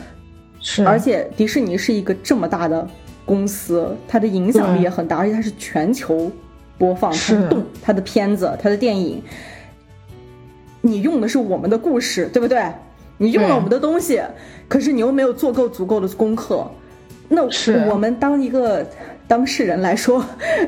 [0.61, 0.85] 是。
[0.85, 2.89] 而且迪士尼是一个这么大的
[3.25, 6.31] 公司，它的影响力也很大，而且它是全球
[6.79, 9.23] 播放，它动它的片子、它的电影。
[10.81, 12.65] 你用的是我们的故事，对不对？
[13.19, 14.19] 你用了我们的东西，
[14.67, 16.67] 可是你又没有做够足够的功课，
[17.29, 17.43] 那
[17.91, 18.87] 我们当一个
[19.31, 20.25] 当事人来说，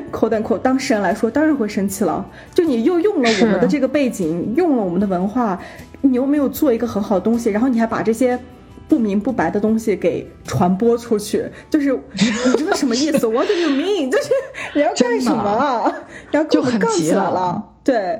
[0.09, 2.25] 口等口当事人来说，当然会生气了。
[2.55, 5.59] 就你又用了我们的这个背景，用了我们的文化。
[5.99, 8.39] 你又没有做一个很好的东西，然后你还把这些
[8.87, 13.27] 不明不白的东西给传播出去，就是你这个什么意思？
[13.27, 14.09] What do you mean？
[14.09, 14.29] 就是
[14.75, 15.93] 你要干什么？
[16.31, 17.61] 然后就很起来了。
[17.83, 18.17] 对，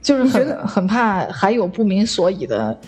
[0.00, 2.78] 就是很很怕还有不明所以的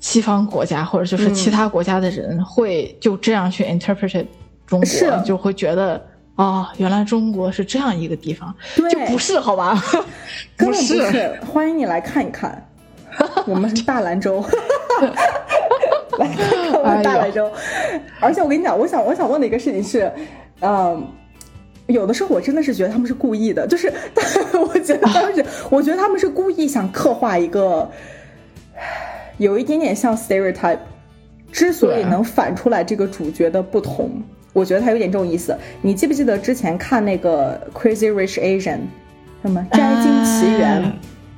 [0.00, 4.26] 西方国家或者就是其他国家的人会就这样去 interpret
[4.66, 5.10] 中国，是。
[5.24, 6.04] 就会觉得
[6.36, 8.90] 哦，原来中国是这样一个地方，对。
[8.90, 9.80] 就不是好吧？
[10.56, 12.66] 不是，欢迎你来看一看，
[13.46, 14.44] 我们是大兰州。
[16.18, 17.50] 来看看我们大兰州，
[18.20, 20.10] 而且我跟你讲，我想我想问的一个事情是，
[20.60, 21.06] 嗯，
[21.88, 23.92] 有的时候我真的是觉得他们是故意的，就是，
[24.58, 27.90] 我觉得他们是，我觉得他们是故意想刻画一个
[29.36, 30.78] 有一点点像 stereotype，
[31.52, 34.10] 之所以能反出来这个主角的不同，
[34.56, 35.54] 我觉得他有点这种意思。
[35.82, 38.78] 你记不记得之前看那个 Crazy Rich Asian，
[39.42, 40.92] 什么《摘金奇缘》哎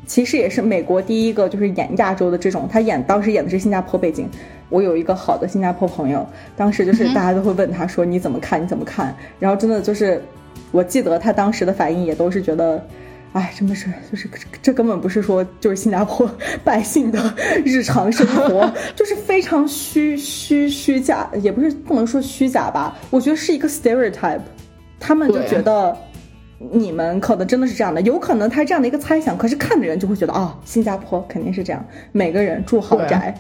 [0.07, 4.29] 其实也是美国第一个就是演亚洲的这种，他演当时演的是新加坡背景。
[4.69, 6.25] 我有一个好的新加坡朋友，
[6.57, 10.23] 当时就是大家都会问他说你怎么看你怎么看，然后真的就是
[10.71, 12.81] 我记得他当时的反应也都是觉得。
[13.39, 14.29] 哎，真的是，就是
[14.61, 16.29] 这根本不是说就是新加坡
[16.65, 17.33] 百姓的
[17.65, 24.41] 日常生活， 就是非常虚虚虚假，也不是不能说虚假吧，我觉得是一个 stereotype，
[24.99, 25.97] 他们就觉得
[26.73, 33.33] 你们可能真的是这样的，有可能他这样的一个猜想，可是看的人就会觉得啊、新加坡肯定是这样，每个人住豪宅，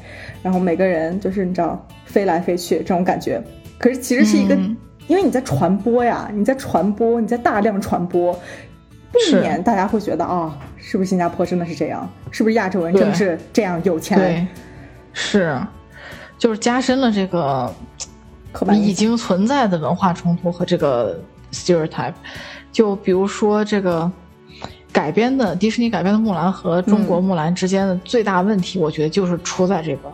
[0.44, 3.42] 然后每个人就是你知道飞来飞去这种感觉，
[3.78, 4.76] 可是其实是一个，嗯。
[5.08, 8.38] 因为你在传播呀，你在传播，你在大量传播，
[9.12, 12.08] 避免大家会觉得啊、是不是新加坡真的是这样？
[12.30, 14.18] 是不是亚洲人真的是这样有钱？
[14.18, 14.46] 对，
[15.12, 15.58] 是，
[16.36, 17.72] 就是加深了这个。
[18.74, 21.20] 已经存在的文化冲突和这个
[21.52, 22.14] stereotype。
[22.72, 24.10] 就比如说这个
[24.90, 30.10] 改编的迪士尼改编的木兰和中国木兰之间的最大问题，我觉得就是出在这个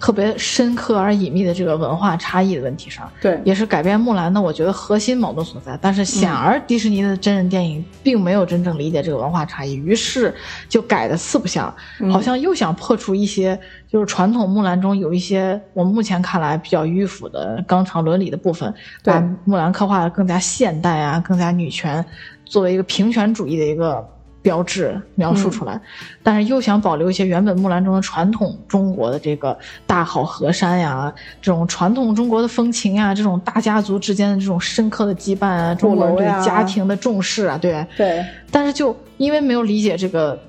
[0.00, 3.06] 特别深刻而隐秘的这个文化差异的问题上。
[3.20, 5.78] 对，也是改编木兰的，我觉得核心矛盾所在。
[5.80, 10.34] 但是显而迪士尼的真人电影并没有真正理解这个文化差异，于是
[10.70, 18.72] 就改的四不像，嗯好像又想破除一些就是传统木兰中有一些我们目前看来比较迂腐的纲常伦理的部分，
[19.02, 22.02] 对把木兰刻画的更加现代啊，更加女权，
[22.46, 24.02] 作为一个平权主义的一个。
[24.42, 25.78] 标志描述出来，
[26.22, 31.12] 但是又想保留一些原本木兰中的传统中国的这个大好河山呀，
[31.42, 37.86] 这种传统中国的风情呀，这种大家族之间的这种深刻的羁绊啊，中国人对家庭的重视啊，对。
[37.96, 40.40] 对，但是就因为没有理解这个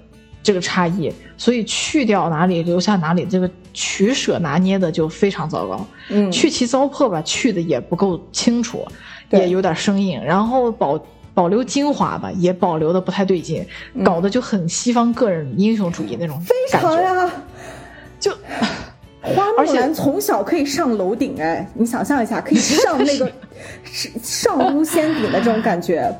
[0.41, 5.85] 这个差异，所以去掉哪里留下哪里，这个取舍拿捏的就非常糟糕。
[6.09, 8.87] 嗯，去其糟粕吧，去的也不够清楚，
[9.31, 10.97] 也有点生硬，然后保。
[11.33, 13.65] 保留精华吧，也保留的不太对劲，
[14.03, 16.87] 搞得就很西方个人英雄主义那种嗯非感觉。
[16.87, 17.31] 常呀。
[18.19, 18.31] 就
[19.21, 23.31] 花木兰从小可以上楼顶，哎，你想象一下，可以上那个
[23.83, 26.13] 是上屋仙顶的这种感觉。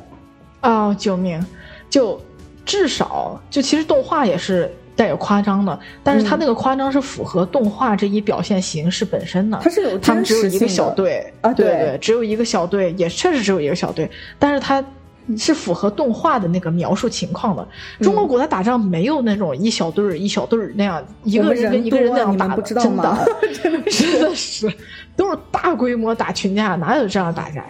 [0.62, 1.44] 哦，救命！
[1.90, 2.20] 就
[2.64, 9.58] 至少就其实动画也是带有夸张的，但是它那个夸张是符合动画这一表现形式本身的。
[9.62, 14.82] 它是有他们只有一个小队啊对对对，只有一个小队，也确实只有一个小队，但是它。
[15.36, 17.66] 是符合动画的那个描述情况的。
[18.00, 24.72] 中国古代打仗没有那种一小队儿一小队儿那样，一个人人跟一个人多那样打的，你们不知道真吗的，真 的真的是
[25.16, 27.64] 都是大规模打群架，哪有这样打架？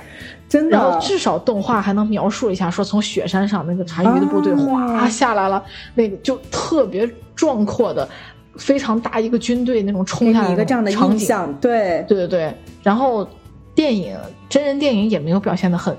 [0.48, 0.76] 真的。
[0.76, 5.62] 然后至少动画还能描述一下，说从雪山上那个单于的部队啊哗下来了，
[5.94, 8.08] 那个就特别壮阔的，
[8.56, 11.18] 非常大一个军队那种冲给下来一个这样的场景。
[11.18, 13.26] 印象，对，对对对，然后
[13.74, 14.16] 电影
[14.48, 15.96] 真人电影也没有表现的很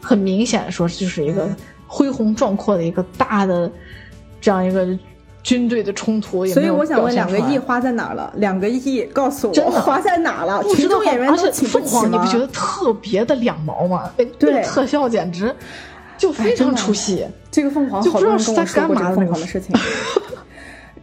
[0.00, 3.70] 很明显，说就是一个嗯恢宏壮阔的一个大的
[4.40, 4.86] 这样一个
[5.42, 8.32] 军队的冲突，也所以我想问，两个亿花在哪儿了？
[8.36, 10.62] 两个亿，告诉我花在哪了？
[10.74, 14.10] 群众演员而且都请不凤凰，你不觉得特别的两毛吗？
[14.16, 15.54] 那对那个特效简直
[16.18, 17.26] 就非常出戏。
[17.50, 19.74] 这个凤凰不知道是在干嘛的那个凤凰的事情。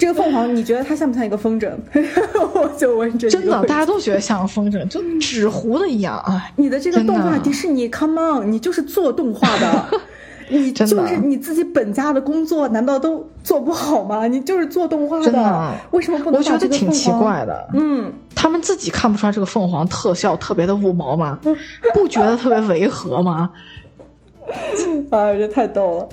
[0.07, 1.69] 这个凤凰，你觉得它像不像一个风筝？
[2.53, 6.17] 我就问这个真的，大家都觉得像风筝，就纸糊的一样。
[6.25, 9.85] 哎，你的这个动画迪士尼，Come on，你就是做动画的，
[10.47, 14.27] 你真的就是你自己本家的工作，难道都做不好吗？
[14.27, 17.11] 你就是做动画真的为什么不能我觉得挺奇？
[17.11, 17.67] 怪的。
[17.73, 21.37] 嗯，他们自己看不出来这个凤凰特效特别的五毛吗？
[21.93, 23.49] 不觉得特别违和吗？
[25.11, 26.07] 啊，这太逗了。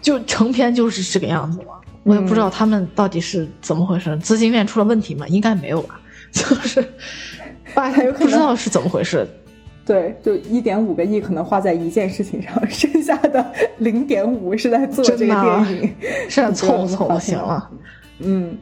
[0.00, 1.74] 就成片就是这个样子吗？
[2.02, 5.26] 我也不知道他们到底是怎么回事，资金链出了问题吗？
[5.28, 6.00] 应该没有吧？
[6.32, 6.84] 就是，
[7.74, 9.26] 爸他有可能不知道是怎么回事。
[9.84, 13.44] 对，就一点五个亿可能花在一件事情上，剩下的
[13.78, 15.36] 零点五是在做这个电
[15.72, 15.94] 影，
[16.28, 17.68] 是在不知道凑凑行了。
[18.20, 18.56] 嗯，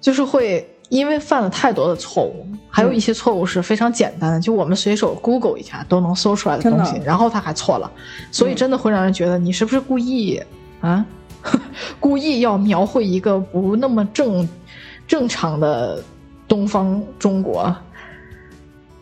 [0.00, 7.88] 就是会因为犯了太多的错误，还有一些错误是非常简单的，就我们随手 Google 一下都能搜出来的东西然后他还错了，
[8.32, 10.42] 所以真的会让人觉得你是不是故意
[10.80, 11.06] 啊？
[11.98, 14.48] 故意要描绘一个不那么正
[15.06, 16.02] 正常的
[16.46, 17.74] 东方中国，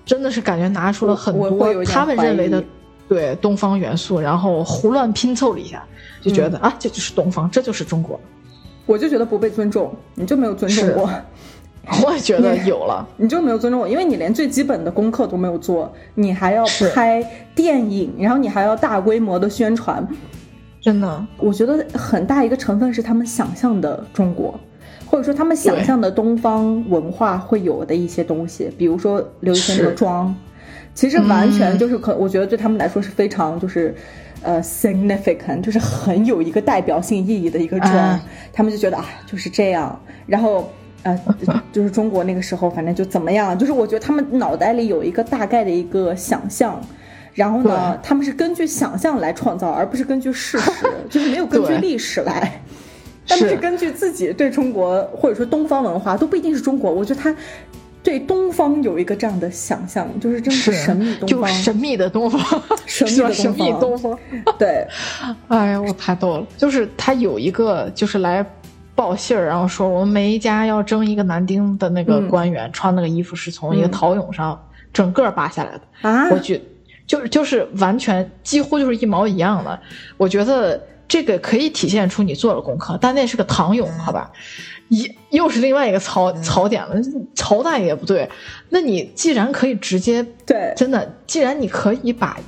[0.05, 2.63] 真的是感觉拿出了很多他们认为的
[3.09, 5.83] 对东方元素，然后胡乱拼凑了一下，
[6.23, 8.19] 就觉得啊，这就是东方，这就是中国。
[8.87, 11.11] 我就觉得不被尊重，你就没有尊重过。
[12.05, 16.65] 我也觉得有了， 你就没有尊重我，因为你连最基本的功课都没有做，你还要
[16.95, 17.23] 拍
[17.55, 20.07] 电影，然后你还要大规模的宣传，
[20.81, 24.59] 真的，我觉得很大一个成分是他们想象的中国，
[25.07, 30.35] 或者说他们想象的东方文化会有的一些东西，比如说刘亦菲的妆，
[30.95, 33.95] 其实完全就是可，我觉得对他们来说是非常就是，
[34.43, 38.21] 呃，significant，就是很有一个代表性意义的一个妆，
[38.53, 40.71] 他们就觉得啊就是这样，然后。
[41.05, 41.17] 呃，
[41.73, 46.79] 就是中国那个时候，反正就怎么样，就是我觉得他们脑袋里有一个大概的一个想象，
[47.39, 50.73] 然后呢，他们是根据想象来创造，而不是根据事实，
[51.09, 52.61] 就是没有根据历史来，
[53.27, 57.35] 他们是根据自己对中国或者说东方文化都不一定是中国，我觉得他
[58.03, 64.19] 对东方有一个这样的想象，就是真的是神秘东方，神秘的东方， 神秘的神秘东方，
[64.59, 64.87] 对，
[65.47, 68.45] 哎呀，我太逗了，就是他有一个就是来。
[68.99, 74.61] 报信儿，然后说我们每一家要征一个男丁的那个官员，穿那个衣服是从一个陶俑上
[74.93, 75.81] 整个扒下来的。
[76.03, 76.29] 啊！
[76.31, 76.61] 我觉
[77.09, 79.77] 就就是完全几乎就是一毛一样的。
[80.17, 84.31] 我觉得这个可以体现出你做了功课，但那是个唐俑，好吧？
[84.89, 86.95] 一又是另外一个槽槽点了，
[87.35, 88.31] 朝代也不对。
[88.69, 92.39] 那你既然可以直接对，真的，既然你可以把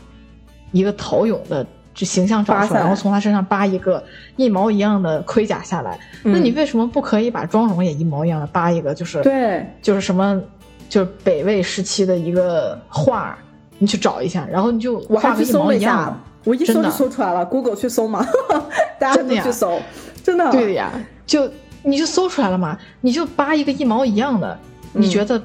[0.71, 1.67] 一个陶俑的。
[1.93, 4.03] 就形象找出来，然后从他身上扒一个
[4.37, 5.99] 一毛一样的盔甲下来。
[6.23, 8.95] 那你为什么不可以把妆容也一毛一样的扒一个？
[8.95, 10.41] 就是对，就是什么，
[10.89, 13.37] 就是北魏时期的一个画，
[13.81, 16.17] 你去找一下，然后你就画个一毛一下。
[16.45, 18.25] 我一搜就搜出来了，Google 去搜嘛，
[18.99, 19.79] 大家都去搜，
[20.23, 20.51] 真的。
[20.51, 20.91] 对的呀，
[21.27, 21.47] 就
[21.83, 24.59] 你就搜出来了嘛，你就扒一个一毛一样的，
[24.95, 25.39] 你觉得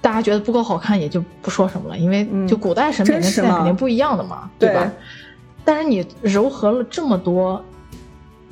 [0.00, 4.88] 大家觉得不够好看，也就不说什么了，因为就古代审美跟现在肯定不一样的嘛，对吧？
[5.64, 7.60] 但是你糅合了这么多，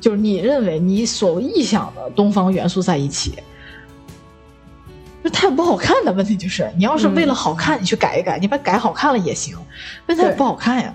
[0.01, 3.35] 就是你认为你所臆想的东方元素在一起，
[5.23, 9.55] 这太不好看的问题就是，你要是为了好看，你去改一改，你把改好看了也行，
[10.07, 10.93] 问题不好看呀，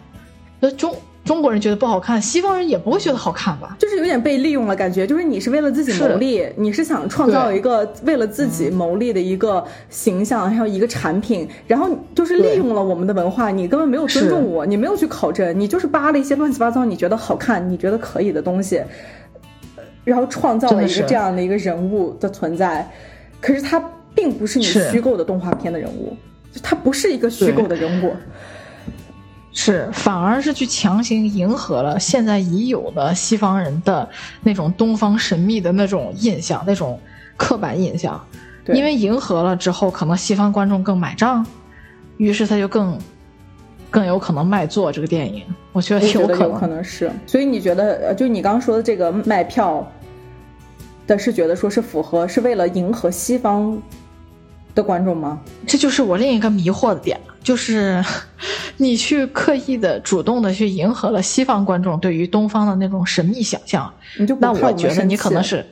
[0.61, 0.95] 那中。
[1.24, 3.76] 中国人觉得不好看，西方人也不会觉得好看吧？
[3.79, 18.83] 就是有点被利用了，感觉就是你是为了自己谋利，你是想创造一个为了自己谋利的一个形象，还有一个产品，然后就是利用了我们的文化，你根本没有尊重我，你没有去考证，你就是扒了一些乱七八糟你觉得好看、你觉得可以的东西，
[20.05, 22.91] 然后创造了一个这样的一个人物的存在，
[23.39, 23.79] 可是他
[24.19, 26.16] 并不是你虚构的动画片的人物，
[26.53, 28.12] 就他不是一个虚构的人物。
[29.53, 34.09] 是，反而是去强行迎合了现在已有的西方人的
[34.43, 36.99] 那种东方神秘的那种印象，那种
[37.37, 38.21] 刻板印象。
[38.66, 41.47] 因为迎合了之后，可能西方观众更买账，
[42.16, 42.99] 于是他就更
[43.89, 45.43] 更有可能卖座这个电影。
[45.73, 47.11] 我觉得有可能，可能是。
[47.25, 49.91] 所以你觉得，就你刚刚说的这个卖票
[51.07, 53.81] 的是觉得说是符合，是为了迎合西方
[54.79, 55.41] 的观众吗？
[55.66, 57.20] 这就是我另一个迷惑的点。
[57.43, 58.05] 就是，
[58.79, 63.93] 你去刻意的、主动的去迎合了西方观众对于东方的那种神秘想象，
[64.39, 65.66] 那我觉得你可能是，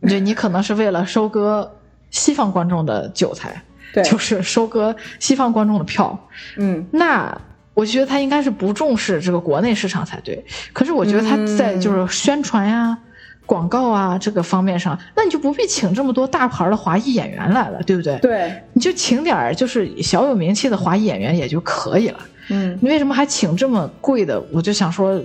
[0.00, 1.70] 对，你可能是为了收割
[2.10, 3.62] 西方观众的韭菜，
[3.94, 6.18] 对，就是收割西方观众的票。
[6.56, 7.36] 嗯，那
[7.74, 10.44] 我觉得他应该是不重视这个国内市场才对。
[10.72, 12.98] 可是我觉得他在就是宣传呀。
[13.44, 18.16] 广告啊，这个方面上，那你就不必请这么多大牌的华裔演员来了，对不对？
[18.18, 22.20] 对，你就请点儿就是小有名气的华裔演员也就可以了。
[22.50, 24.40] 嗯，你为什么还请这么贵的？
[24.52, 25.20] 我就想说，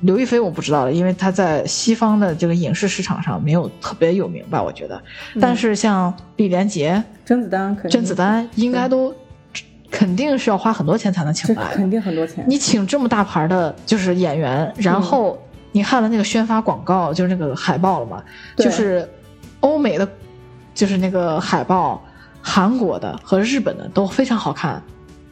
[0.00, 5.00] 刘亦菲我不知道了，因为她在西方的这个影视市场上没有特别有名吧，我觉得。
[5.40, 9.14] 但是像李连杰、甄子丹、甄子丹应该都
[9.90, 12.44] 肯定是要花很多钱才能请来，肯定很多钱。
[12.48, 15.38] 你请这么大牌的就是演员，然后。
[15.72, 18.22] 你看了那个宣发广告，就是那个海报了吗？
[18.56, 19.08] 就是
[19.60, 20.08] 欧美的，
[20.74, 22.02] 就是那个海报，
[22.40, 24.82] 韩国的和日本的都非常好看。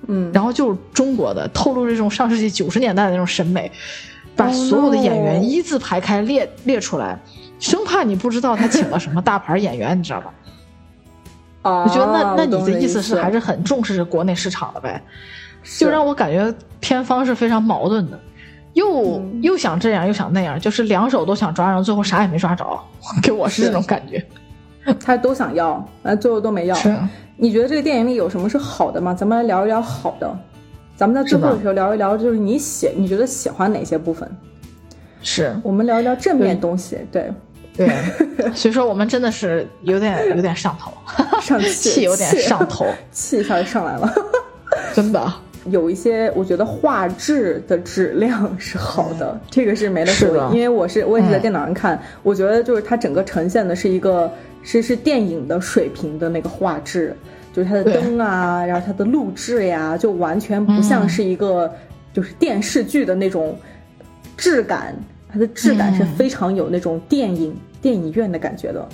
[0.09, 3.71] 嗯，然后就是中国的，透露这种上世纪九十年代的那种审美，
[4.37, 7.19] 把所有的演员一字排开列列出来，
[7.59, 10.35] 生怕你不知道他请了什么大牌演员，你知道吧？
[11.63, 15.03] 啊，我觉得那那你的意思是还是很重视国内市场的呗？
[15.79, 18.21] 就让我感觉片方是非常矛盾的。
[18.77, 22.65] 又又想这样又想那样，就是两手都想抓，然后最后啥也没抓着，
[23.23, 24.23] 给我是这种感觉。
[25.01, 26.75] 他都想要，呃，最后都没要。
[26.77, 26.95] 是，
[27.37, 29.15] 你觉得这个电影里有什么是好的吗？
[29.15, 30.39] 咱们来聊一聊好的。
[30.95, 34.31] 咱们在最后的时候聊一聊，就是你喜，你觉得喜欢哪些部分？
[35.23, 37.33] 是我们聊一聊正面东西，对
[37.77, 37.89] 对，
[38.55, 40.93] 所以说我们真的是有点有点上头，
[41.41, 44.15] 上气 气有点上头，气一下就上来了，
[44.95, 45.33] 真的。
[45.71, 50.29] 有一些我觉得画质的质量是好的，这个是没得说。
[50.29, 50.51] 的。
[50.53, 54.31] 因为我是我也是在嗯电脑上看，我觉得就是它整个呈现的是一个
[54.63, 57.17] 是是电影的水平的那个画质，
[57.53, 61.73] 就是它的灯啊，然后它的录制呀，就完全不像嗯是一个
[62.13, 63.59] 就是电视剧的那种
[64.37, 64.95] 质感，
[65.29, 66.07] 它的质感是嗯。
[66.17, 68.89] 非常有那种电影电影院的感觉的。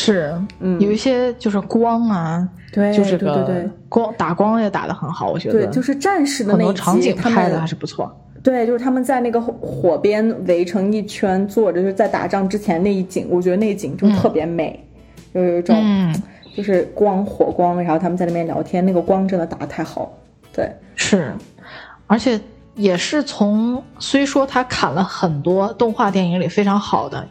[0.00, 0.80] 是，嗯。
[0.80, 5.64] 有一些就是光啊，对就是个光打光也打得很好，我觉得。
[5.64, 8.08] 对，就是战士的那一集，场景拍的还是不错。
[8.44, 14.78] 对，就是他们在那个火火边围成一圈坐着，就是在打仗之前那一景，我觉得那一景就特别美，
[15.34, 16.14] 就有一种、嗯，
[16.56, 20.16] 就是光火光，然后他们在那边聊天，那个光真的打得太好。
[20.52, 21.34] 对，是，
[22.06, 22.40] 而且
[22.76, 27.26] 也是从虽说他砍了很多动画电影里非常好的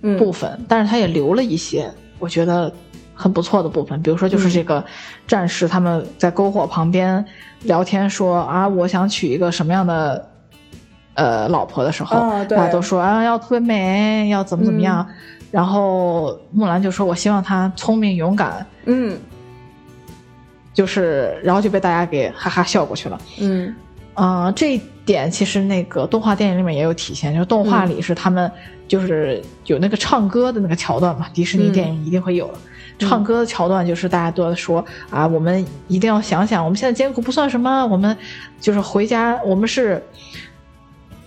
[0.00, 0.16] 嗯。
[0.18, 2.72] 部分，但是他也留了一些我觉得
[3.14, 4.84] 很不错的部分，比如说就是这个
[5.26, 7.24] 战士他们在篝火旁边
[7.62, 10.28] 聊天说啊，我想娶一个什么样的
[11.14, 15.06] 呃老婆的时候，哦大家都说啊要特别美，要怎么怎么样。
[15.52, 19.18] 然后木兰就说：“我希望她聪明勇敢，嗯
[20.74, 23.18] 就是，然后就被大家给哈哈笑过去了。
[23.40, 23.74] 嗯
[24.16, 28.50] 嗯、这一点其实那个动画电影里面也有体现，就是动画里是他们
[28.88, 32.54] 就是有那个唱歌的那个桥段嘛，迪士尼电影一定会有的。
[32.98, 38.16] 唱歌的桥段就是大家都在说啊，我们一定要想想，我们现在艰苦不算什么，我们
[38.58, 40.02] 就是回家，我们是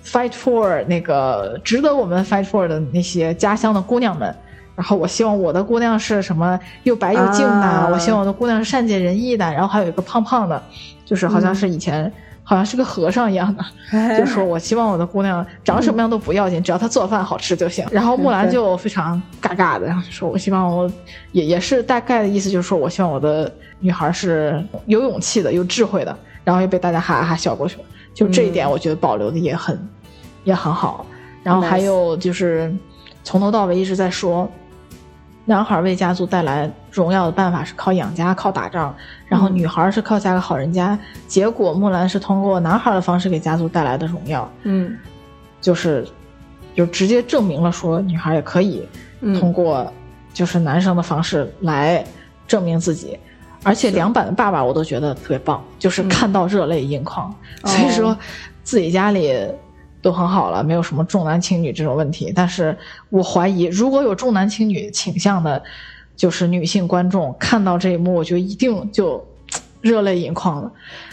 [0.03, 4.35] fight for 那个值得我们 fight for 的那些家乡的姑娘们。
[4.75, 9.45] 然后我希望我的姑娘是什么又白又净的，啊我希望我的姑娘是善解人意的。
[9.51, 10.63] 然后还有一个胖胖的，
[11.05, 12.11] 就是好像是以前、
[12.49, 17.85] 好像是个和尚一样的，哎就说我希望我的姑娘长什么样都不要紧，只要她做饭好吃就行。
[17.91, 20.91] 然后木兰就非常尬尬的，然后就说我希望我
[21.31, 26.17] 也也是大概的意思，就是说我希望我的女孩是有勇气的、有智慧的。
[26.43, 27.83] 然后又被大家哈哈笑过去了。
[28.15, 29.79] 就这一点，我觉得保留的也很、
[30.43, 31.05] 也很好。
[31.43, 32.73] 然后还有就是
[33.23, 34.49] 从头到尾一直在说。
[35.49, 38.95] 男孩为家族带来荣耀的办法是靠养家、靠打仗，
[39.27, 40.97] 然后嗯女孩是靠嫁个好人家。
[41.27, 44.95] 结果木兰是通过男孩的方式给家族带来的荣耀，嗯
[45.59, 46.07] 就是
[46.75, 48.87] 就直接证明了说女孩也可以
[49.21, 49.91] 嗯通过
[50.31, 52.05] 就是男生的方式来
[52.47, 53.17] 证明自己。
[53.63, 57.33] 而且两版的爸爸我都觉得特别棒，就是看到热泪盈眶。
[57.63, 58.15] 嗯所以说
[58.63, 59.35] 自己家里
[60.01, 62.31] 都很好了，没有什么重男轻女这种问题。
[62.35, 62.77] 但是
[63.09, 65.61] 我怀疑，如果有重男轻女倾向的，
[66.15, 69.25] 就是女性观众看到这一幕，我觉得一定就
[69.81, 70.71] 热泪盈眶了。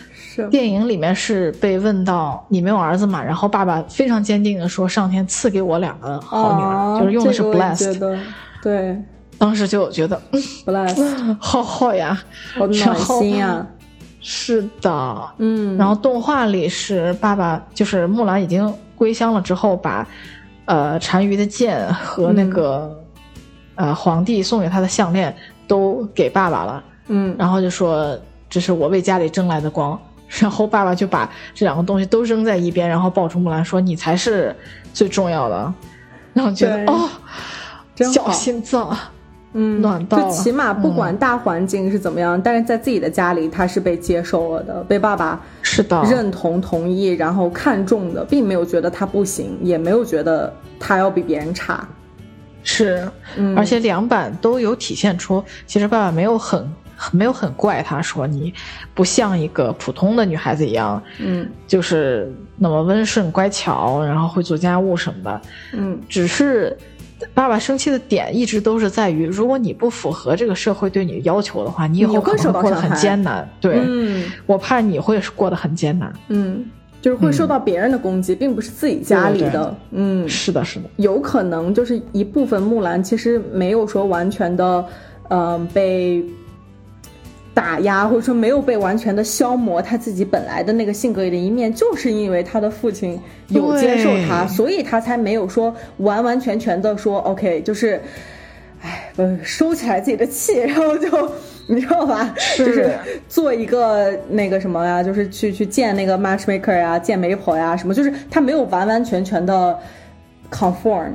[0.08, 8.18] 是电影里面是被问到你没有儿子嘛，然后爸爸非常坚定的说上天赐给我两个好女儿，啊就是用的是这个我也 blessed。
[8.62, 9.02] 对
[9.38, 12.22] 当时就觉得嗯 bless 好好呀，
[12.58, 13.66] 好暖心啊，
[14.20, 20.06] 是的，嗯，然后动画里是爸爸，就是木兰已经归乡了之后，把
[20.64, 22.98] 呃单于的剑和那个、
[23.74, 25.34] 呃皇帝送给他的项链
[25.68, 27.36] 都给爸爸了，嗯。
[27.38, 29.98] 然后就说这是我为家里争来的光。
[30.40, 34.54] 然后爸爸就把这两个东西都扔在一边，然后抱住木兰说：“你才是
[34.92, 35.72] 最重要的。”
[36.34, 37.08] 然后觉得哦，
[38.12, 38.94] 小心脏，
[39.58, 40.94] 嗯，暖到就起码不嗯。
[40.94, 51.88] 管大环境是怎么样，但是在自己的家里，他是被接受了的，被爸爸是的，认同、同意，然后看中的，并没有觉得他不行，也没有觉得他要比别人差。
[52.62, 53.56] 是，嗯。
[53.56, 56.70] 而且两版都有体现出，其实爸爸没有很
[57.10, 58.52] 没有很怪他，说你
[58.94, 61.48] 不像一个普通的女孩子一样，嗯。
[61.66, 65.40] 就是那么温顺乖巧，然后会做家务什么的，
[65.72, 65.98] 嗯。
[66.08, 66.76] 只是。
[67.32, 73.48] 爸爸生气的点一直都是在于，如果你不符合这个社会对你的要求的话，你以后可能会过得很艰难。
[73.60, 76.12] 对、嗯我怕你会过得很艰难。
[76.28, 76.64] 嗯，
[77.00, 79.76] 就是会受到别人的攻击，并不是自己家里对对的。
[79.92, 84.84] 嗯，是的，是的，有可能就是一部分木兰其实没有说完全的，
[85.28, 86.22] 嗯、被
[87.56, 97.98] 打压，或者说没有被完全的消磨他自己本来的那个性格里的一面，就是因为他的父亲有接受他，所以他才没有说完完全全的说 OK，就是，
[98.82, 101.08] 哎，呃收起来自己的气，然后就。
[101.68, 102.32] 你知道吧？
[102.56, 102.96] 就是
[103.28, 109.76] 做一个那个什么呀，就是去去见那个 matchmaker 呀，见媒婆呀，什么，就是他没有完完全全的
[110.48, 111.14] conform。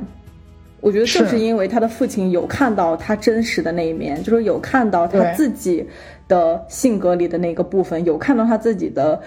[0.82, 1.30] 我觉得正是。
[1.30, 5.86] 是因为他的父亲有看到他真实的那一面，就是有看到他自己
[6.28, 9.18] 的性格里的那个部分，有看到他自己的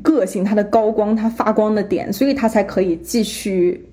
[0.00, 3.86] 个性、他的高光、他发光的点，所以他才可以继续，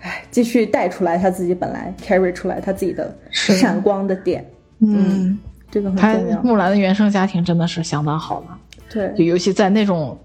[0.00, 4.44] 哎，继续带出来他自己本来 carry 出来他自己的闪光的点。
[4.78, 5.38] 嗯，
[5.70, 6.42] 这个很重要。
[6.42, 8.58] 木兰的原生家庭真的是相当好了，
[8.90, 9.12] 对。
[9.16, 10.18] 就尤其在那种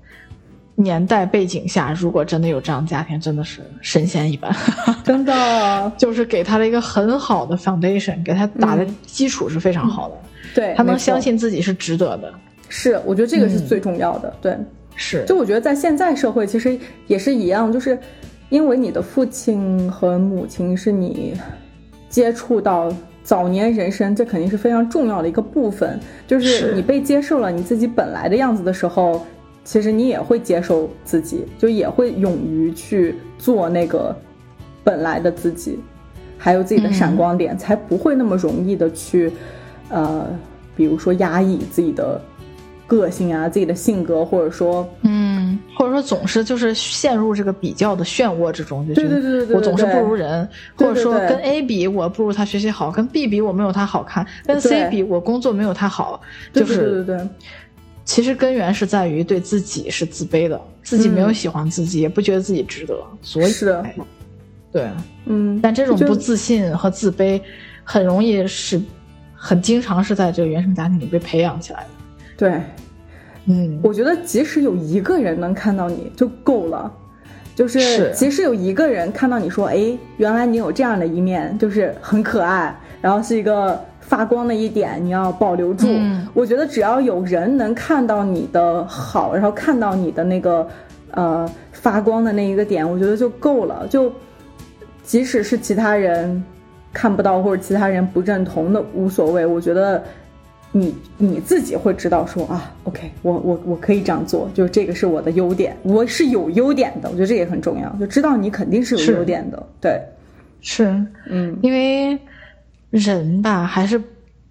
[0.80, 4.56] 年代背景下，如果真的有这样的家庭，真的是神仙一般。
[5.04, 10.16] 真的，就是给他了一个很好的 foundation，给他打的嗯基础是非常好的，
[10.54, 12.32] 对，他能相信自己是值得的。
[12.70, 14.32] 是，我觉得这个是嗯最重要的。
[14.40, 14.56] 对，
[14.96, 17.98] 是，就我觉得在现在社会其实也是一样，就是
[18.50, 21.34] 因为你的父亲和母亲是你
[22.08, 26.00] 接触到早年人生，这肯定是非常重要的一个部分。
[26.28, 29.26] 就是是你被接受了你自己本来的样子的时候，
[29.68, 34.16] 其实你也会接受自己，就也会勇于去做那个
[34.82, 35.78] 本来的自己，
[36.38, 39.30] 还有自己的闪光点，才不会那么容易的去，
[39.90, 40.26] 呃，
[40.74, 42.22] 比如说压抑自己的
[42.88, 44.88] 个性啊、自己的性格，或者说。
[45.02, 50.48] 嗯，或者说总是就是陷入这个比较的漩涡之中，就觉得对对对对对我总是不如人，
[50.78, 50.94] 对对对。
[50.94, 56.22] 或者说跟 A 比我不如他学习好，跟 B 比我没有他好看，跟 C 比我工作没有他好，
[56.54, 57.28] 就是对对对，
[58.08, 63.82] 其实根源是在于对自己是自卑的，自己没有喜欢自己，也不觉得自己值得，所以嗯是的。
[63.82, 63.96] 哎
[64.70, 64.88] 对，
[65.26, 67.42] 嗯，但这种不自信和自卑，
[67.84, 68.80] 很容易是，
[69.34, 71.88] 很经常是在这个原生家庭里被培养起来的。
[72.38, 72.62] 对，
[73.46, 76.92] 嗯，我觉得即使有一个人能看到你就够了，
[77.56, 77.80] 就是。
[77.80, 85.86] 是即使有一个人看到你说，哎，原来你有这样的一面，就是很可爱，然后是一个发光的一点，你要保留住。
[85.90, 86.26] 嗯。
[86.34, 90.68] 我觉得只要有人能看到你的好，然后看到你的那个
[91.12, 93.86] 呃发光的那一个点，我觉得就够了。
[93.90, 94.12] 就
[95.04, 96.44] 即使是其他人
[96.94, 100.02] 看不到或者其他人不认同的无所谓，我觉得
[100.72, 110.02] 你你自己会知道说啊，OK，我我我可以这样做，就是这个是我的优点，我是有优点的，我觉得这也很重要，就知道你肯定是有优点的，对，
[110.62, 110.86] 是。
[111.30, 112.18] 嗯，因为
[112.98, 114.02] 人吧，还是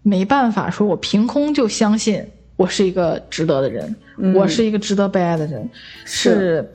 [0.03, 2.25] 没办法说，我凭空就相信
[2.57, 4.35] 我是一个值得的人，嗯。
[4.35, 5.69] 我是一个值得被爱的人，
[6.05, 6.69] 是。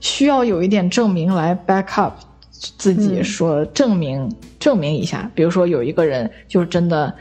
[0.00, 2.14] 需要有一点证明来 back up
[2.50, 3.24] 自己，嗯。
[3.24, 5.28] 说证明、证明一下。
[5.34, 7.12] 比如说有一个人就是真的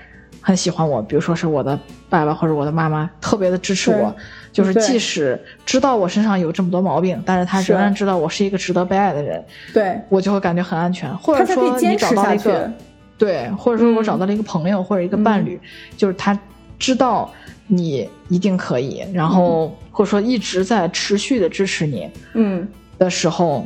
[0.41, 1.77] 很喜欢我，比如说是我的
[2.07, 4.15] 爸爸或者我的妈妈特别的支持我，
[4.51, 9.43] 就是即使知道我身上有这么多毛病，但是他仍然知道我是一个值得被爱的人，
[9.73, 12.71] 对，我就会感觉很安全，或者说你找到一个。
[13.17, 14.03] 对，或者说我嗯。
[14.03, 15.59] 找到了一个朋友或者一个伴侣，
[15.95, 16.37] 就是他
[16.77, 17.33] 知道
[17.65, 23.65] 你一定可以，然后或者说一直在持续的支持你嗯，的时候，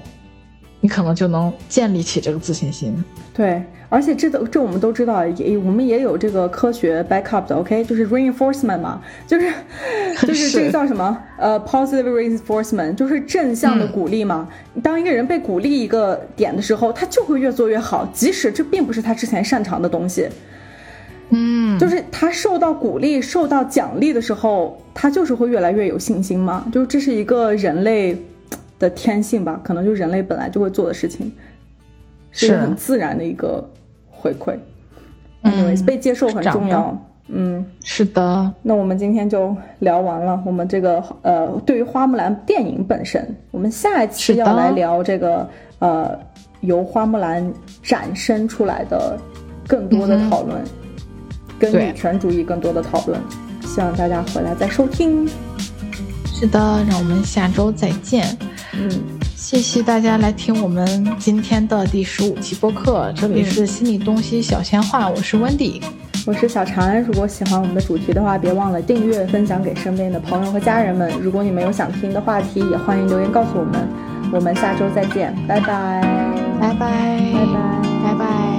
[0.82, 2.94] 你可能就能建立起这个自信心。
[3.34, 9.52] 对，而且这都这我们都知道，也我们也有这个科学 backup 的，OK，就是 reinforcement 嘛，就是
[10.28, 11.18] 就是这个叫什么？
[11.38, 14.50] 呃，positive reinforcement，就是正向的鼓励嘛。
[14.84, 20.28] 当一个人被鼓励一个点的时候，他就会越做越好，即使这并不是他之前擅长的东西。
[21.34, 26.68] 嗯，就是他受到鼓励、受到奖励的时候，他就是会越来越有信心嘛。
[26.74, 28.22] 就是这是一个人类
[28.82, 31.32] 的天性吧，可能就是人类本来就会做的事情，
[32.32, 33.64] 是很自然的一个
[34.10, 34.58] 回馈。
[35.44, 36.98] 嗯被接受很重要。
[37.34, 40.44] 嗯，是的，那我们今天就聊完了。
[40.46, 45.48] 我们这个呃，对于花木兰电影本身，我们下一期要来聊这个
[45.80, 46.20] 呃，
[46.60, 49.18] 由花木兰展生出来的
[49.66, 50.62] 更多的讨论，
[51.58, 53.18] 跟女权主义更多的讨论。
[53.62, 55.26] 希望大家回来再收听。
[56.26, 58.26] 是的，让我们下周再见。
[58.84, 58.90] 嗯，
[59.36, 65.80] 谢谢大家来听我们今天的第十五期播客，这里是心理东西小闲话，我是 Wendy。
[66.26, 67.00] 我是小婵。
[67.04, 71.12] 如果喜欢我们的主题的话，别忘了订阅、分享给身边的朋友和家人们。
[71.22, 73.88] 如果你们有想听的话题，也欢迎留言告诉我们。
[74.34, 76.02] 我们下周再见，拜拜，
[76.60, 78.04] 拜拜，拜拜。
[78.04, 78.51] 拜拜。